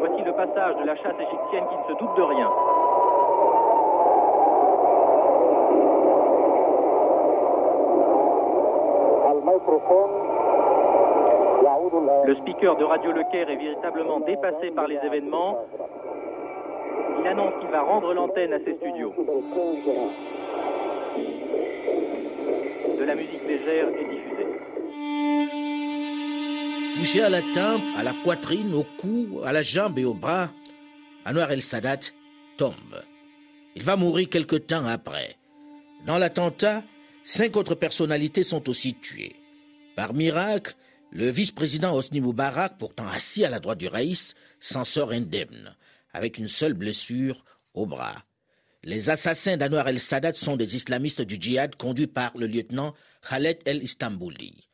Voici 0.00 0.22
le 0.24 0.32
passage 0.32 0.76
de 0.76 0.84
la 0.84 0.96
chasse 0.96 1.14
égyptienne 1.14 1.64
qui 1.70 1.76
ne 1.76 1.94
se 1.94 1.98
doute 2.00 2.16
de 2.16 2.22
rien. 2.22 2.50
Le 12.26 12.34
speaker 12.36 12.76
de 12.76 12.84
Radio 12.84 13.12
Le 13.12 13.22
Caire 13.30 13.48
est 13.48 13.56
véritablement 13.56 14.18
dépassé 14.20 14.70
par 14.72 14.88
les 14.88 14.96
événements. 14.96 15.58
Il 17.20 17.28
annonce 17.28 17.54
qu'il 17.60 17.70
va 17.70 17.82
rendre 17.82 18.12
l'antenne 18.12 18.52
à 18.52 18.58
ses 18.58 18.74
studios. 18.74 19.12
La 23.14 23.20
musique 23.22 23.46
légère 23.46 23.88
est 23.90 24.08
diffusée. 24.12 24.48
Touché 26.96 27.22
à 27.22 27.28
la 27.28 27.42
tempe, 27.42 27.82
à 27.96 28.02
la 28.02 28.12
poitrine, 28.12 28.74
au 28.74 28.82
cou, 28.82 29.40
à 29.44 29.52
la 29.52 29.62
jambe 29.62 30.00
et 30.00 30.04
au 30.04 30.14
bras, 30.14 30.50
Anwar 31.24 31.52
el-Sadat 31.52 32.10
tombe. 32.56 33.04
Il 33.76 33.84
va 33.84 33.94
mourir 33.94 34.28
quelque 34.28 34.56
temps 34.56 34.84
après. 34.86 35.36
Dans 36.04 36.18
l'attentat, 36.18 36.82
cinq 37.22 37.56
autres 37.56 37.76
personnalités 37.76 38.42
sont 38.42 38.68
aussi 38.68 38.94
tuées. 38.94 39.36
Par 39.94 40.12
miracle, 40.12 40.74
le 41.12 41.30
vice-président 41.30 41.94
Hosni 41.94 42.20
Moubarak, 42.20 42.78
pourtant 42.78 43.06
assis 43.06 43.44
à 43.44 43.50
la 43.50 43.60
droite 43.60 43.78
du 43.78 43.86
Raïs, 43.86 44.34
s'en 44.58 44.82
sort 44.82 45.12
indemne, 45.12 45.76
avec 46.12 46.36
une 46.36 46.48
seule 46.48 46.74
blessure 46.74 47.44
au 47.74 47.86
bras. 47.86 48.24
Les 48.86 49.08
assassins 49.08 49.56
d'Anwar 49.56 49.88
el-Sadat 49.88 50.34
sont 50.34 50.58
des 50.58 50.76
islamistes 50.76 51.22
du 51.22 51.38
djihad 51.40 51.74
conduits 51.74 52.06
par 52.06 52.36
le 52.36 52.46
lieutenant 52.46 52.92
Khaled 53.26 53.58
el-Istambouli. 53.64 54.68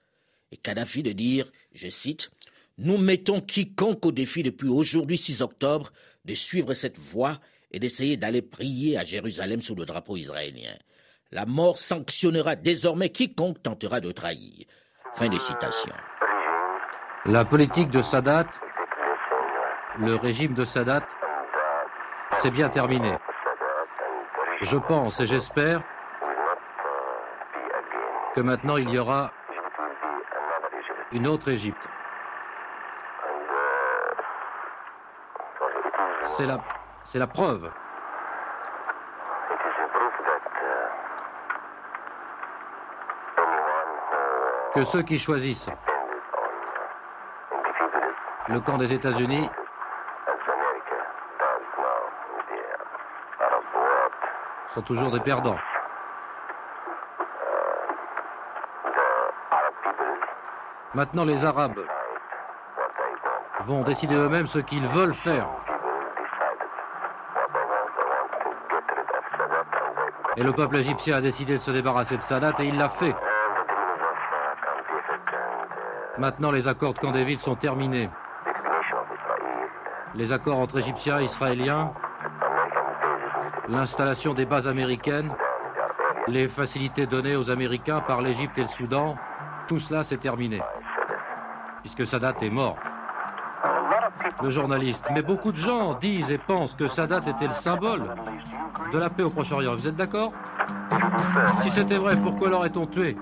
Et 0.51 0.57
Kadhafi 0.57 1.05
de 1.05 1.12
dire, 1.12 1.46
je 1.75 1.88
cite, 1.88 2.33
Nous 2.77 2.99
mettons 2.99 3.40
quiconque 3.40 4.05
au 4.05 4.11
défi 4.11 4.42
depuis 4.42 4.66
aujourd'hui 4.66 5.16
6 5.16 5.42
octobre 5.42 5.92
de 6.25 6.35
suivre 6.35 6.75
cette 6.75 6.99
voie 6.99 7.38
et 7.70 7.79
d'essayer 7.79 8.16
d'aller 8.16 8.42
prier 8.42 8.99
à 8.99 9.05
Jérusalem 9.05 9.61
sous 9.61 9.77
le 9.77 9.85
drapeau 9.85 10.16
israélien. 10.16 10.75
La 11.31 11.46
mort 11.46 11.79
sanctionnera 11.79 12.57
désormais 12.57 13.11
quiconque 13.11 13.62
tentera 13.62 14.01
de 14.01 14.11
trahir. 14.11 14.66
Fin 15.14 15.29
de 15.29 15.38
citation. 15.38 15.94
La 17.27 17.44
politique 17.44 17.90
de 17.90 18.03
Sadat, 18.03 18.49
le 20.01 20.16
régime 20.16 20.55
de 20.55 20.64
Sadat, 20.64 21.07
c'est 22.35 22.51
bien 22.51 22.70
terminé. 22.70 23.12
Je 24.61 24.77
pense 24.77 25.18
et 25.20 25.27
j'espère 25.27 25.81
que 28.35 28.42
maintenant 28.42 28.77
il 28.77 28.90
y 28.90 28.99
aura 28.99 29.31
une 31.12 31.27
autre 31.27 31.49
Égypte. 31.49 31.83
C'est 36.27 36.46
la, 37.18 37.27
preuve 37.27 37.70
que 44.75 44.85
ceux 44.85 45.03
qui 45.03 45.18
choisissent 45.18 45.70
le 48.49 48.61
camp 48.61 48.77
des 48.77 48.92
États-Unis 48.92 49.49
toujours 54.81 55.11
des 55.11 55.21
perdants. 55.21 55.59
Maintenant, 60.95 61.25
les 61.25 61.45
Arabes 61.45 61.81
vont 63.61 63.83
décider 63.83 64.14
eux-mêmes 64.14 64.47
ce 64.47 64.59
qu'ils 64.59 64.87
veulent 64.88 65.14
faire. 65.14 65.47
Et 70.37 70.43
le 70.43 70.53
peuple 70.53 70.77
égyptien 70.77 71.16
a 71.16 71.21
décidé 71.21 71.55
de 71.55 71.59
se 71.59 71.71
débarrasser 71.71 72.16
de 72.16 72.23
Sadat 72.23 72.55
et 72.59 72.66
il 72.66 72.77
l'a 72.77 72.88
fait. 72.88 73.14
Maintenant, 76.19 76.51
les 76.51 76.69
accords 76.69 76.95
de 76.95 76.99
Camp 76.99 77.12
David 77.12 77.40
sont 77.40 77.55
terminés. 77.55 78.11
Les 80.14 80.33
accords 80.33 80.59
entre 80.59 80.79
Égyptiens 80.79 81.21
et 81.21 81.25
Israéliens, 81.25 81.93
l'installation 83.70 84.35
des 84.35 84.46
bases 84.46 84.66
américaines, 84.66 85.33
les 86.26 86.48
facilités 86.48 87.06
données 87.06 87.37
aux 87.37 87.50
Américains 87.50 88.00
par 88.00 88.20
l'Égypte 88.20 88.59
et 88.59 88.62
le 88.62 88.68
Soudan, 88.68 89.14
tout 89.68 89.78
cela 89.78 90.02
c'est 90.02 90.16
terminé. 90.18 90.61
Puisque 91.83 92.06
Sadat 92.06 92.35
est 92.42 92.50
mort. 92.50 92.76
Le 94.42 94.50
journaliste. 94.50 95.06
Mais 95.14 95.22
beaucoup 95.22 95.52
de 95.52 95.56
gens 95.56 95.94
disent 95.94 96.30
et 96.30 96.38
pensent 96.38 96.74
que 96.74 96.88
Sadat 96.88 97.20
était 97.26 97.46
le 97.46 97.54
symbole 97.54 98.02
de 98.92 98.98
la 98.98 99.09
paix 99.09 99.22
au 99.22 99.30
Proche-Orient. 99.30 99.74
Vous 99.74 99.87
êtes 99.87 99.96
d'accord? 99.96 100.33
Si 101.59 101.70
c'était 101.70 101.96
vrai, 101.96 102.16
pourquoi 102.16 102.50
l'aurait-on 102.50 102.87
tué? 102.87 103.16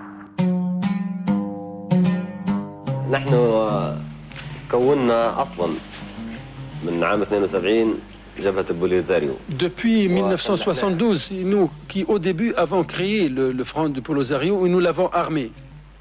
Depuis 9.48 10.08
1972, 10.08 11.30
nous 11.30 11.70
qui 11.88 12.04
au 12.04 12.18
début 12.18 12.54
avons 12.54 12.84
créé 12.84 13.28
le, 13.28 13.52
le 13.52 13.64
front 13.64 13.88
de 13.88 14.00
Polisario, 14.00 14.66
nous 14.68 14.80
l'avons 14.80 15.08
armé. 15.08 15.50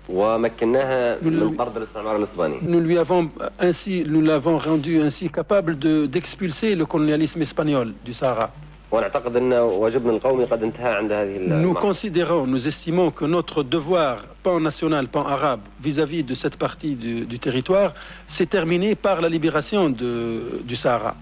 Nous, 0.10 0.22
nous 2.62 2.80
lui 2.80 2.98
avons 2.98 3.30
ainsi, 3.60 4.06
nous 4.08 4.22
l'avons 4.22 4.58
rendu 4.58 5.02
ainsi 5.02 5.30
capable 5.30 5.78
d'expulser 6.08 6.76
le 6.76 6.86
colonialisme 6.86 7.42
espagnol 7.42 7.94
du 8.06 8.14
Sahara. 8.14 8.52
Nous 11.50 11.74
considérons, 11.74 12.48
nous 12.48 12.66
estimons 12.66 13.12
que 13.12 13.26
notre 13.26 13.64
devoir 13.64 14.24
pan-national, 14.44 15.10
pan-arabe, 15.10 15.60
vis-à-vis 15.84 16.24
de 16.24 16.36
cette 16.36 16.56
partie 16.56 16.96
du, 16.96 17.40
territoire, 17.40 17.94
s'est 18.38 18.46
terminé 18.46 18.96
par 18.96 19.20
la 19.20 19.28
libération 19.28 19.90
du 19.90 20.76
Sahara. 20.78 21.16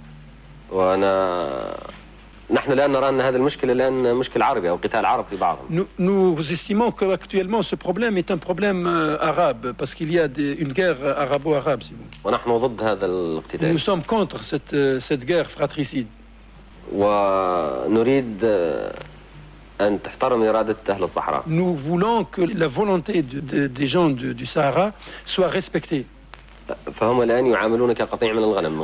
Nous, 5.97 6.37
estimons 6.51 6.91
qu'actuellement 6.91 7.63
ce 7.63 7.75
problème 7.75 8.17
est 8.17 8.29
un 8.29 8.37
problème 8.37 8.85
euh, 8.85 9.17
arabe 9.19 9.73
parce 9.77 9.93
qu'il 9.95 10.11
y 10.11 10.19
a 10.19 10.25
une 10.25 10.73
guerre 10.73 10.97
arabo-arabe. 11.17 11.81
Nous 13.73 13.79
sommes 13.79 14.03
contre 14.03 14.43
cette, 14.49 14.73
euh, 14.73 14.99
cette 15.07 15.25
guerre 15.25 15.49
fratricide. 15.51 16.07
Nous 21.47 21.75
voulons 21.75 22.23
que 22.25 22.41
la 22.41 22.67
volonté 22.67 23.23
des 23.23 23.87
gens 23.87 24.09
du 24.09 24.45
Sahara 24.45 24.91
soit 25.25 25.47
respectée. 25.47 26.05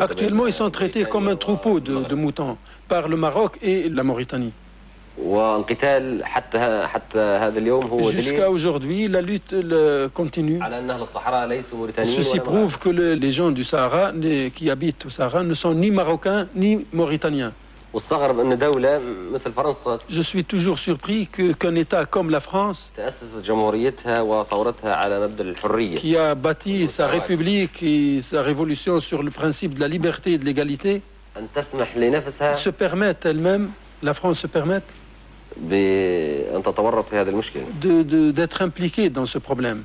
Actuellement, 0.02 0.48
ils 0.48 0.54
sont 0.54 0.70
traités 0.70 1.06
comme 1.06 1.28
un 1.28 1.36
troupeau 1.36 1.80
de 1.80 2.16
moutons 2.16 2.58
par 2.88 3.08
le 3.08 3.18
Maroc 3.18 3.58
et 3.62 3.90
la 3.90 4.04
Mauritanie. 4.04 4.54
Jusqu'à 8.14 8.50
aujourd'hui, 8.50 9.08
la 9.08 9.22
lutte 9.22 9.56
continue. 10.14 10.60
Ceci 11.98 12.40
prouve 12.40 12.78
que 12.80 12.90
les 12.90 13.34
gens 13.34 13.52
du 13.52 13.66
Sahara, 13.66 14.14
qui 14.56 14.70
habitent 14.70 15.06
au 15.06 15.10
Sahara, 15.10 15.44
ne 15.44 15.54
sont 15.54 15.74
ni 15.74 15.92
marocains 15.92 16.48
ni 16.56 16.86
mauritaniens. 16.94 17.52
Je 20.10 20.22
suis 20.24 20.46
toujours 20.46 20.80
surpris 20.80 21.28
qu'un 21.60 21.76
État 21.76 22.06
comme 22.06 22.30
la 22.30 22.40
France, 22.40 22.82
qui 26.00 26.18
a 26.18 26.36
bâti 26.36 26.90
sa 26.96 27.08
république 27.08 27.84
et 27.84 28.24
sa 28.32 28.44
révolution 28.44 29.02
sur 29.02 29.24
le 29.24 29.32
principe 29.32 29.74
de 29.74 29.82
la 29.82 29.90
liberté 29.90 30.34
et 30.34 30.38
de 30.38 30.46
l'égalité, 30.46 31.02
se 32.64 32.70
permettent 32.70 33.26
elle-même, 33.26 33.72
la 34.02 34.14
France 34.14 34.40
se 34.40 34.48
permet 34.48 34.80
d'être 35.58 36.62
impliquée 38.62 39.10
dans 39.10 39.26
ce 39.26 39.38
problème. 39.38 39.84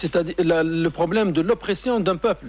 C'est-à-dire 0.00 0.34
le 0.38 0.88
problème 0.88 1.32
de 1.32 1.42
l'oppression 1.42 2.00
d'un 2.00 2.16
peuple. 2.16 2.46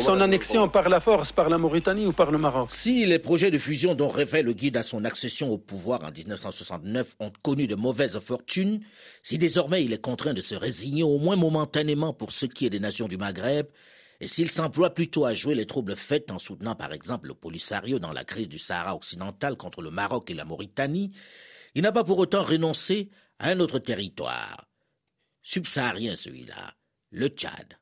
Et 0.00 0.04
son 0.04 0.20
annexion 0.20 0.68
par 0.70 0.88
la 0.88 1.00
force 1.00 1.30
par 1.32 1.50
la 1.50 1.58
Mauritanie 1.58 2.06
ou 2.06 2.12
par 2.12 2.30
le 2.30 2.38
Maroc. 2.38 2.70
Si 2.70 3.04
les 3.04 3.18
projets 3.18 3.50
de 3.50 3.58
fusion 3.58 3.94
dont 3.94 4.08
rêvait 4.08 4.42
le 4.42 4.54
guide 4.54 4.78
à 4.78 4.82
son 4.82 5.04
accession 5.04 5.50
au 5.50 5.58
pouvoir 5.58 6.02
en 6.04 6.10
1969 6.10 7.16
ont 7.20 7.32
connu 7.42 7.66
de 7.66 7.74
mauvaises 7.74 8.18
fortunes, 8.18 8.80
si 9.22 9.36
désormais 9.36 9.84
il 9.84 9.92
est 9.92 10.00
contraint 10.00 10.32
de 10.32 10.40
se 10.40 10.54
résigner 10.54 11.02
au 11.02 11.18
moins 11.18 11.36
momentanément 11.36 12.14
pour 12.14 12.32
ce 12.32 12.46
qui 12.46 12.64
est 12.64 12.70
des 12.70 12.80
nations 12.80 13.06
du 13.06 13.18
Maghreb, 13.18 13.66
et 14.20 14.28
s'il 14.28 14.50
s'emploie 14.50 14.90
plutôt 14.90 15.24
à 15.24 15.34
jouer 15.34 15.54
les 15.54 15.66
troubles 15.66 15.96
faits 15.96 16.30
en 16.30 16.38
soutenant 16.38 16.74
par 16.74 16.92
exemple 16.92 17.28
le 17.28 17.34
Polisario 17.34 17.98
dans 17.98 18.12
la 18.12 18.24
crise 18.24 18.48
du 18.48 18.58
Sahara 18.58 18.94
occidental 18.94 19.56
contre 19.56 19.82
le 19.82 19.90
Maroc 19.90 20.30
et 20.30 20.34
la 20.34 20.44
Mauritanie, 20.44 21.12
il 21.74 21.82
n'a 21.82 21.92
pas 21.92 22.04
pour 22.04 22.18
autant 22.18 22.42
renoncé 22.42 23.10
à 23.38 23.50
un 23.50 23.60
autre 23.60 23.78
territoire. 23.78 24.66
Subsaharien 25.42 26.16
celui-là, 26.16 26.74
le 27.10 27.28
Tchad. 27.28 27.79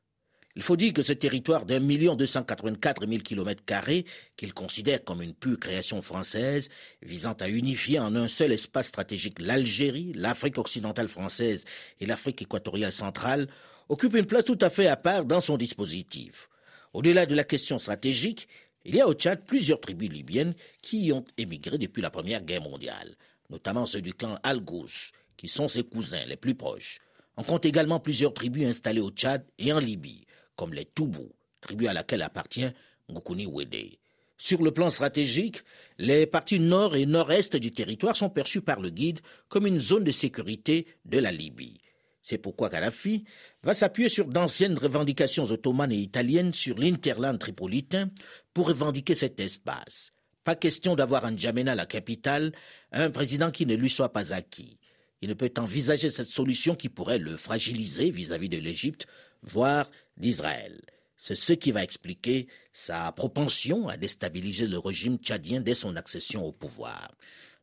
Il 0.55 0.63
faut 0.63 0.75
dire 0.75 0.93
que 0.93 1.03
ce 1.03 1.13
territoire 1.13 1.65
d'un 1.65 1.79
million 1.79 2.15
deux 2.15 2.25
cent 2.25 2.43
quatre-vingt-quatre 2.43 3.05
mille 3.05 3.23
kilomètres 3.23 3.63
carrés, 3.63 4.05
qu'il 4.35 4.53
considère 4.53 5.03
comme 5.03 5.21
une 5.21 5.35
pure 5.35 5.59
création 5.59 6.01
française, 6.01 6.69
visant 7.01 7.33
à 7.33 7.47
unifier 7.49 7.99
en 7.99 8.15
un 8.15 8.27
seul 8.27 8.51
espace 8.51 8.87
stratégique 8.87 9.39
l'Algérie, 9.39 10.11
l'Afrique 10.15 10.57
occidentale 10.57 11.07
française 11.07 11.65
et 11.99 12.05
l'Afrique 12.05 12.41
équatoriale 12.41 12.91
centrale, 12.91 13.47
occupe 13.89 14.15
une 14.15 14.25
place 14.25 14.43
tout 14.43 14.57
à 14.61 14.69
fait 14.69 14.87
à 14.87 14.97
part 14.97 15.25
dans 15.25 15.41
son 15.41 15.55
dispositif. 15.55 16.49
Au-delà 16.93 17.25
de 17.25 17.35
la 17.35 17.43
question 17.43 17.77
stratégique, 17.77 18.47
il 18.85 18.95
y 18.95 19.01
a 19.01 19.07
au 19.07 19.13
Tchad 19.13 19.45
plusieurs 19.45 19.79
tribus 19.79 20.09
libyennes 20.09 20.55
qui 20.81 21.05
y 21.05 21.11
ont 21.11 21.25
émigré 21.37 21.77
depuis 21.77 22.01
la 22.01 22.09
Première 22.09 22.43
Guerre 22.43 22.63
mondiale, 22.63 23.15
notamment 23.49 23.85
ceux 23.85 24.01
du 24.01 24.13
clan 24.13 24.39
Al-Ghous, 24.41 25.11
qui 25.37 25.47
sont 25.47 25.67
ses 25.67 25.83
cousins 25.83 26.25
les 26.25 26.37
plus 26.37 26.55
proches. 26.55 26.99
On 27.37 27.43
compte 27.43 27.65
également 27.65 27.99
plusieurs 27.99 28.33
tribus 28.33 28.67
installées 28.67 29.01
au 29.01 29.11
Tchad 29.11 29.45
et 29.59 29.71
en 29.71 29.79
Libye, 29.79 30.25
comme 30.59 30.73
les 30.73 30.83
Toubou, 30.83 31.31
tribu 31.61 31.87
à 31.87 31.93
laquelle 31.93 32.21
appartient 32.21 32.67
Ngoukouni 33.09 33.45
Wede. 33.45 33.95
Sur 34.37 34.61
le 34.61 34.71
plan 34.71 34.89
stratégique, 34.89 35.63
les 35.97 36.25
parties 36.25 36.59
nord 36.59 36.97
et 36.97 37.05
nord-est 37.05 37.55
du 37.55 37.71
territoire 37.71 38.17
sont 38.17 38.29
perçues 38.29 38.59
par 38.59 38.81
le 38.81 38.89
guide 38.89 39.21
comme 39.47 39.65
une 39.65 39.79
zone 39.79 40.03
de 40.03 40.11
sécurité 40.11 40.85
de 41.05 41.17
la 41.17 41.31
Libye. 41.31 41.77
C'est 42.21 42.39
pourquoi 42.39 42.69
Kadhafi 42.69 43.23
va 43.63 43.73
s'appuyer 43.73 44.09
sur 44.09 44.27
d'anciennes 44.27 44.77
revendications 44.77 45.45
ottomanes 45.45 45.93
et 45.93 45.97
italiennes 45.97 46.53
sur 46.53 46.77
l'interland 46.77 47.39
tripolitain 47.39 48.09
pour 48.53 48.67
revendiquer 48.67 49.15
cet 49.15 49.39
espace. 49.39 50.11
Pas 50.43 50.57
question 50.57 50.93
d'avoir 50.93 51.23
en 51.23 51.31
N'Djamena, 51.31 51.73
la 51.73 51.85
capitale, 51.85 52.51
un 52.91 53.11
président 53.11 53.49
qui 53.49 53.65
ne 53.65 53.75
lui 53.75 53.89
soit 53.89 54.11
pas 54.11 54.33
acquis. 54.33 54.77
Il 55.21 55.29
ne 55.29 55.35
peut 55.35 55.53
envisager 55.57 56.09
cette 56.09 56.27
solution 56.27 56.75
qui 56.75 56.89
pourrait 56.89 57.17
le 57.17 57.37
fragiliser 57.37 58.11
vis-à-vis 58.11 58.49
de 58.49 58.57
l'Égypte, 58.57 59.07
voire 59.41 59.89
d'Israël. 60.19 60.81
C'est 61.17 61.35
ce 61.35 61.53
qui 61.53 61.71
va 61.71 61.83
expliquer 61.83 62.47
sa 62.71 63.11
propension 63.11 63.89
à 63.89 63.97
déstabiliser 63.97 64.67
le 64.67 64.77
régime 64.77 65.17
tchadien 65.17 65.59
dès 65.59 65.73
son 65.73 65.95
accession 65.95 66.45
au 66.45 66.51
pouvoir. 66.51 67.09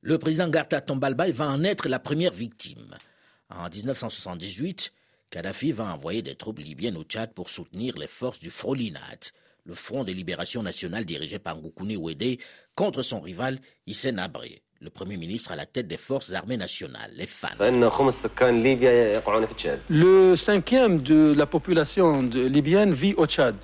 Le 0.03 0.19
président 0.19 0.49
Garta 0.49 0.81
Tombalbaï 0.81 1.33
va 1.33 1.49
en 1.49 1.64
être 1.64 1.88
la 1.88 1.99
première 1.99 2.33
victime. 2.33 2.95
En 3.49 3.69
1978, 3.69 4.92
Kadhafi 5.31 5.73
va 5.73 5.95
envoyer 5.95 6.23
des 6.23 6.35
troupes 6.35 6.59
libyennes 6.59 6.97
au 6.97 7.03
Tchad 7.03 7.33
pour 7.33 7.49
soutenir 7.49 7.97
les 7.97 8.07
forces 8.07 8.38
du 8.38 8.51
Frolinat, 8.51 9.33
le 9.64 9.75
Front 9.75 10.05
de 10.05 10.12
libération 10.12 10.62
nationale 10.62 11.05
dirigé 11.05 11.38
par 11.38 11.57
Ngoukouni 11.57 11.97
Ouédé, 11.97 12.38
contre 12.75 13.03
son 13.03 13.21
rival 13.21 13.59
Hissène 13.87 14.19
Abré, 14.19 14.62
le 14.83 14.91
Premier 14.91 15.17
ministre 15.17 15.53
à 15.53 15.57
la 15.57 15.65
tête 15.65 15.89
des 15.89 15.97
forces 15.97 16.33
armées 16.33 16.57
nationales, 16.57 17.11
les 17.17 17.27
FAN. 17.27 17.49
Le 19.89 20.37
cinquième 20.45 21.03
de 21.03 21.35
la 21.37 21.47
population 21.47 22.23
libyenne 22.23 22.93
vit 22.93 23.15
au 23.17 23.27
Tchad. 23.27 23.55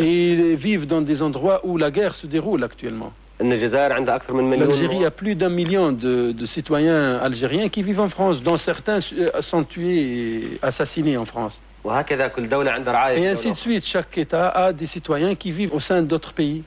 Et 0.00 0.32
ils 0.32 0.56
vivent 0.56 0.86
dans 0.86 1.00
des 1.02 1.20
endroits 1.20 1.60
où 1.64 1.76
la 1.76 1.90
guerre 1.90 2.14
se 2.16 2.28
déroule 2.28 2.62
actuellement. 2.62 3.12
L'Algérie 3.40 5.04
a 5.04 5.10
plus 5.10 5.34
d'un 5.34 5.50
million 5.50 5.92
de, 5.92 6.34
citoyens 6.54 7.16
algériens 7.18 7.68
qui 7.68 7.82
vivent 7.82 8.00
en 8.00 8.08
France, 8.08 8.40
dont 8.42 8.56
certains 8.58 9.00
euh, 9.18 9.30
sont 9.50 9.64
tués 9.64 10.00
et 10.00 10.58
assassinés 10.62 11.16
en 11.16 11.26
France. 11.26 11.52
Et 11.86 13.28
ainsi 13.28 13.50
de 13.50 13.56
suite, 13.56 13.84
chaque 13.86 14.18
État 14.18 14.48
a 14.48 14.72
des 14.72 14.86
citoyens 14.88 15.34
qui 15.34 15.52
vivent 15.52 15.74
au 15.74 15.80
sein 15.80 16.02
d'autres 16.02 16.32
pays. 16.32 16.64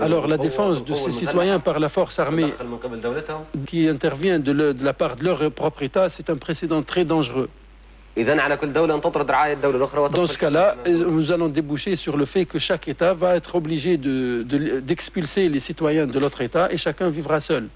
Alors 0.00 0.26
la 0.26 0.36
défense 0.36 0.84
de 0.84 0.94
ces 0.94 1.12
citoyens 1.20 1.60
par 1.60 1.78
la 1.78 1.88
force 1.88 2.18
armée 2.18 2.52
qui 3.66 3.88
intervient 3.88 4.38
de 4.38 4.74
la 4.82 4.92
part 4.92 5.16
de 5.16 5.24
leur 5.24 5.50
propre 5.52 5.82
État, 5.82 6.08
c'est 6.16 6.28
un 6.30 6.36
précédent 6.36 6.82
très 6.82 7.04
dangereux. 7.04 7.48
Dans 8.16 8.22
ce 10.28 10.38
cas-là, 10.38 10.76
nous 10.86 11.32
allons 11.32 11.48
déboucher 11.48 11.96
sur 11.96 12.16
le 12.16 12.26
fait 12.26 12.44
que 12.44 12.60
chaque 12.60 12.86
État 12.86 13.12
va 13.12 13.34
être 13.34 13.56
obligé 13.56 13.96
d'expulser 13.96 15.48
les 15.48 15.60
citoyens 15.62 16.06
de 16.06 16.16
l'autre 16.20 16.40
État 16.40 16.72
et 16.72 16.78
chacun 16.78 17.08
vivra 17.10 17.40
seul. 17.40 17.68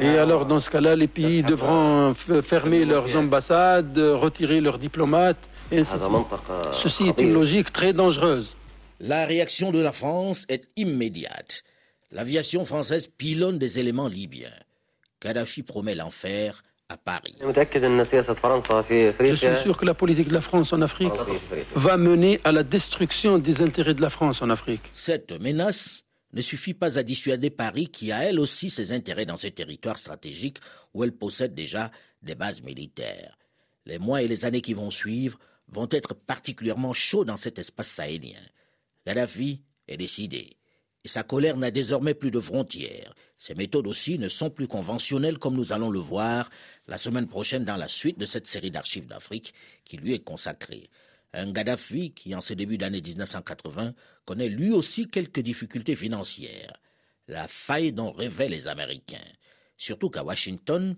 Et 0.00 0.18
alors, 0.18 0.46
dans 0.46 0.60
ce 0.60 0.70
cas-là, 0.70 0.96
les 0.96 1.06
pays 1.06 1.44
devront 1.44 2.14
fermer 2.48 2.84
leurs 2.84 3.14
ambassades, 3.16 3.96
retirer 3.98 4.60
leurs 4.60 4.78
diplomates. 4.78 5.38
Ceci 5.70 7.04
est 7.08 7.20
une 7.20 7.34
logique 7.34 7.72
très 7.72 7.92
dangereuse. 7.92 8.48
La 8.98 9.26
réaction 9.26 9.70
de 9.70 9.80
la 9.80 9.92
France 9.92 10.44
est 10.48 10.68
immédiate. 10.76 11.62
L'aviation 12.10 12.64
française 12.64 13.06
pilonne 13.06 13.58
des 13.58 13.78
éléments 13.78 14.08
libyens. 14.08 14.48
Kadhafi 15.20 15.62
promet 15.62 15.94
l'enfer 15.94 16.62
à 16.88 16.96
Paris. 16.96 17.34
Je 17.40 19.34
suis 19.34 19.62
sûr 19.62 19.76
que 19.76 19.84
la 19.84 19.94
politique 19.94 20.28
de 20.28 20.34
la 20.34 20.42
France 20.42 20.72
en 20.72 20.82
Afrique 20.82 21.12
va 21.74 21.96
mener 21.96 22.40
à 22.44 22.52
la 22.52 22.62
destruction 22.62 23.38
des 23.38 23.60
intérêts 23.60 23.94
de 23.94 24.00
la 24.00 24.10
France 24.10 24.40
en 24.40 24.50
Afrique. 24.50 24.82
Cette 24.92 25.32
menace 25.40 26.04
ne 26.32 26.40
suffit 26.40 26.74
pas 26.74 26.98
à 26.98 27.02
dissuader 27.02 27.50
Paris 27.50 27.88
qui 27.88 28.12
a 28.12 28.24
elle 28.24 28.38
aussi 28.38 28.70
ses 28.70 28.92
intérêts 28.92 29.26
dans 29.26 29.36
ces 29.36 29.50
territoires 29.50 29.98
stratégiques 29.98 30.58
où 30.94 31.02
elle 31.02 31.12
possède 31.12 31.54
déjà 31.54 31.90
des 32.22 32.34
bases 32.34 32.62
militaires. 32.62 33.36
Les 33.84 33.98
mois 33.98 34.22
et 34.22 34.28
les 34.28 34.44
années 34.44 34.60
qui 34.60 34.74
vont 34.74 34.90
suivre 34.90 35.38
vont 35.68 35.88
être 35.90 36.14
particulièrement 36.14 36.92
chauds 36.92 37.24
dans 37.24 37.36
cet 37.36 37.58
espace 37.58 37.88
sahélien. 37.88 38.38
Gaddafi 39.06 39.62
est 39.88 39.96
décidé 39.96 40.56
sa 41.06 41.22
colère 41.22 41.56
n'a 41.56 41.70
désormais 41.70 42.14
plus 42.14 42.30
de 42.30 42.40
frontières. 42.40 43.14
Ses 43.38 43.54
méthodes 43.54 43.86
aussi 43.86 44.18
ne 44.18 44.28
sont 44.28 44.50
plus 44.50 44.66
conventionnelles 44.66 45.38
comme 45.38 45.54
nous 45.54 45.72
allons 45.72 45.90
le 45.90 45.98
voir 45.98 46.50
la 46.86 46.98
semaine 46.98 47.26
prochaine 47.26 47.64
dans 47.64 47.76
la 47.76 47.88
suite 47.88 48.18
de 48.18 48.26
cette 48.26 48.46
série 48.46 48.70
d'archives 48.70 49.06
d'Afrique 49.06 49.52
qui 49.84 49.96
lui 49.98 50.14
est 50.14 50.24
consacrée. 50.24 50.88
Un 51.34 51.52
Gaddafi 51.52 52.12
qui, 52.12 52.34
en 52.34 52.40
ce 52.40 52.54
début 52.54 52.78
d'année 52.78 53.02
1980, 53.02 53.92
connaît 54.24 54.48
lui 54.48 54.72
aussi 54.72 55.08
quelques 55.08 55.40
difficultés 55.40 55.96
financières. 55.96 56.72
La 57.28 57.46
faille 57.46 57.92
dont 57.92 58.10
rêvaient 58.10 58.48
les 58.48 58.68
Américains. 58.68 59.18
Surtout 59.76 60.08
qu'à 60.08 60.24
Washington, 60.24 60.96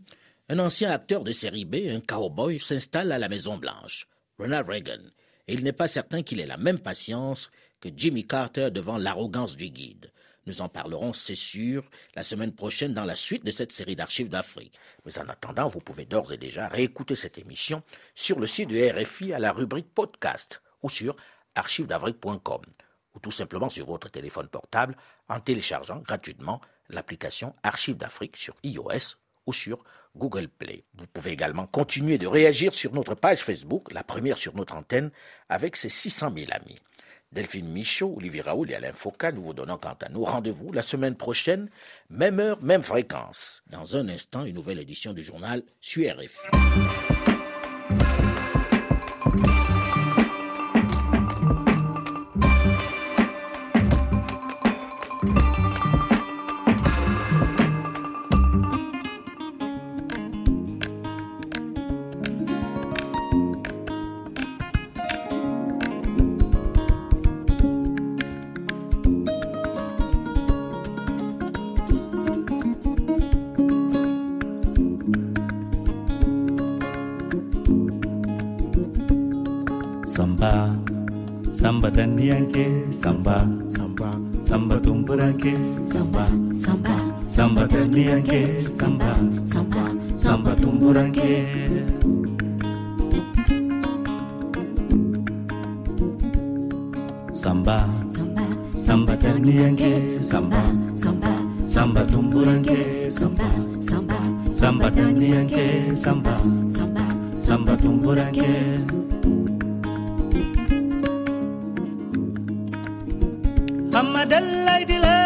un 0.49 0.59
ancien 0.61 0.91
acteur 0.91 1.25
de 1.25 1.33
série 1.33 1.65
B, 1.65 1.77
un 1.89 2.01
cowboy, 2.01 2.61
s'installe 2.61 3.11
à 3.11 3.19
la 3.19 3.29
Maison-Blanche, 3.29 4.07
Ronald 4.39 4.69
Reagan, 4.69 5.03
et 5.49 5.55
il 5.55 5.65
n'est 5.65 5.73
pas 5.73 5.89
certain 5.89 6.23
qu'il 6.23 6.41
ait 6.41 6.47
la 6.47 6.57
même 6.57 6.79
patience 6.79 7.51
que 7.81 7.89
Jimmy 7.95 8.27
Carter 8.27 8.71
devant 8.71 8.99
l'arrogance 8.99 9.57
du 9.57 9.71
guide. 9.71 10.13
Nous 10.47 10.63
en 10.63 10.69
parlerons, 10.69 11.13
c'est 11.13 11.35
sûr, 11.35 11.85
la 12.15 12.25
semaine 12.25 12.55
prochaine 12.55 12.95
dans 12.95 13.05
la 13.05 13.17
suite 13.17 13.45
de 13.45 13.51
cette 13.51 13.73
série 13.73 13.97
d'archives 13.97 14.31
d'Afrique. 14.31 14.79
Mais 15.05 15.19
en 15.19 15.29
attendant, 15.29 15.69
vous 15.69 15.81
pouvez 15.81 16.07
d'ores 16.07 16.33
et 16.33 16.39
déjà 16.39 16.69
réécouter 16.69 17.15
cette 17.15 17.37
émission 17.37 17.83
sur 18.15 18.39
le 18.39 18.47
site 18.47 18.71
de 18.71 18.91
RFI 18.91 19.35
à 19.35 19.39
la 19.39 19.53
rubrique 19.53 19.93
podcast 19.95 20.63
ou 20.83 20.89
sur 20.89 21.17
archivesdafrique.com 21.55 22.63
ou 23.15 23.21
tout 23.21 23.31
simplement 23.31 23.69
sur 23.69 23.87
votre 23.87 24.11
téléphone 24.11 24.49
portable 24.49 24.97
en 25.29 25.41
téléchargeant 25.41 25.99
gratuitement 25.99 26.61
l'application 26.89 27.55
Archives 27.63 27.97
d'Afrique 27.97 28.37
sur 28.37 28.57
iOS 28.63 29.17
ou 29.47 29.53
sur 29.53 29.85
Google 30.17 30.49
Play. 30.49 30.85
Vous 30.95 31.07
pouvez 31.07 31.33
également 31.33 31.67
continuer 31.67 32.19
de 32.19 32.27
réagir 32.27 32.75
sur 32.75 32.93
notre 32.93 33.15
page 33.15 33.43
Facebook, 33.43 33.93
la 33.93 34.03
première 34.03 34.39
sur 34.39 34.55
notre 34.55 34.77
antenne, 34.77 35.11
avec 35.49 35.77
ses 35.77 35.89
600 35.89 36.33
000 36.37 36.53
amis. 36.53 36.79
Delphine 37.33 37.71
Michaud, 37.71 38.15
Olivier 38.17 38.41
Raoul 38.41 38.71
et 38.71 38.75
Alain 38.75 38.93
Foucault, 38.93 39.33
nous 39.33 39.43
vous 39.43 39.53
donnons 39.53 39.77
quant 39.77 39.97
à 40.01 40.09
nous 40.09 40.25
rendez-vous 40.25 40.73
la 40.73 40.83
semaine 40.83 41.15
prochaine, 41.15 41.69
même 42.09 42.41
heure, 42.41 42.63
même 42.63 42.83
fréquence. 42.83 43.63
Dans 43.67 43.97
un 43.97 44.09
instant, 44.09 44.45
une 44.45 44.55
nouvelle 44.55 44.79
édition 44.79 45.13
du 45.13 45.23
journal 45.23 45.63
sur. 45.81 46.15
Dandiyanke 88.29 88.77
samba 88.77 89.11
samba 89.47 89.85
samba 90.17 90.53
tumburanke 90.61 91.33
samba 97.33 97.77
samba 98.09 98.45
samba 98.77 99.17
dandiyanke 99.17 100.23
samba 100.23 100.61
samba 100.95 101.33
samba 101.67 102.03
tumburanke 102.05 103.11
samba 103.11 103.49
samba 103.81 104.19
samba 104.55 104.91
dandiyanke 104.91 105.97
samba 105.97 106.37
samba 106.69 107.05
samba 107.39 107.77
tumburanke 107.77 108.51
Hamadallaydi 113.93 114.97
lali 115.03 115.18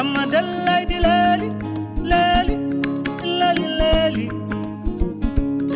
أما 0.00 0.24
دلالي 0.26 0.98
لالي 1.00 1.48
لالي 2.10 2.56
لالي 3.24 3.66
لالي 3.78 4.28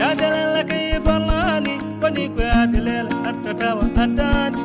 يا 0.00 0.14
دلالة 0.14 0.62
كي 0.62 0.98
برلاني 1.06 1.78
بنيكو 2.02 2.40
يا 2.40 2.64
دلالة 2.64 3.14
أتتاوى 3.30 3.82
أتاني 3.96 4.62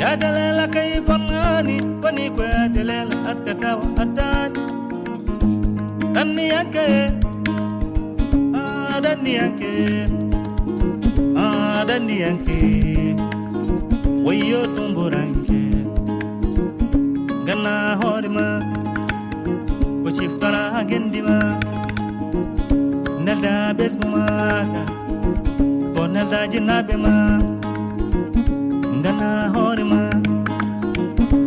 يا 0.00 0.14
دلالة 0.14 0.66
كي 0.74 1.00
برلاني 1.08 1.76
بنيكو 2.02 2.42
يا 2.42 2.66
دلالة 2.66 3.30
أتتاوى 3.30 3.82
أتاني 3.98 4.60
دني 6.14 6.48
يكي 6.48 6.92
آه 8.56 8.98
دني 9.04 9.34
يكي 9.34 10.06
آه 11.36 11.84
دني 11.84 12.20
يكي 12.20 13.16
ويو 14.26 14.64
تنبراني 14.76 15.43
na 17.64 17.96
hodima 18.00 18.46
Uchiftara 20.06 20.84
gendima 20.84 21.36
Nelda 23.24 23.74
besguma 23.78 24.26
Ponelda 25.94 26.40
jinabima 26.52 27.14
Ngana 28.96 29.30
hodima 29.54 30.02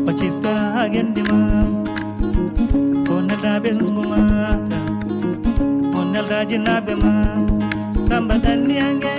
Uchiftara 0.10 0.90
gendima 0.90 1.40
Ponelda 3.06 3.54
besguma 3.64 4.22
Ponelda 5.94 6.46
jinabima 6.46 7.14
Samba 8.08 8.36
dani 8.44 8.80
angel 8.80 9.17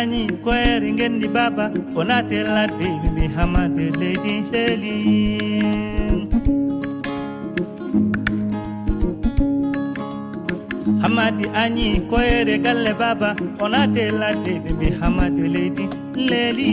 ani 0.00 0.28
koyere 0.44 0.92
ngendi 0.92 1.28
baba 1.28 1.64
konatela 1.94 2.64
dewi 2.78 3.08
mi 3.14 3.24
hamade 3.36 3.86
leydi 4.00 4.34
teli 4.52 4.96
hamadi 11.02 11.44
ani 11.62 11.86
koyere 12.10 12.56
galle 12.64 12.92
baba 13.00 13.30
konatela 13.58 14.28
dewi 14.44 14.72
mi 14.80 14.88
hamade 15.00 15.44
leydi 15.54 15.84
leli 16.28 16.72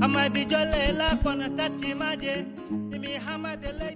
hamadi 0.00 0.42
jolle 0.52 0.84
la 1.00 1.08
konatati 1.22 1.90
maje 2.00 2.34
mi 3.00 3.12
hamade 3.26 3.70
leydi 3.78 3.82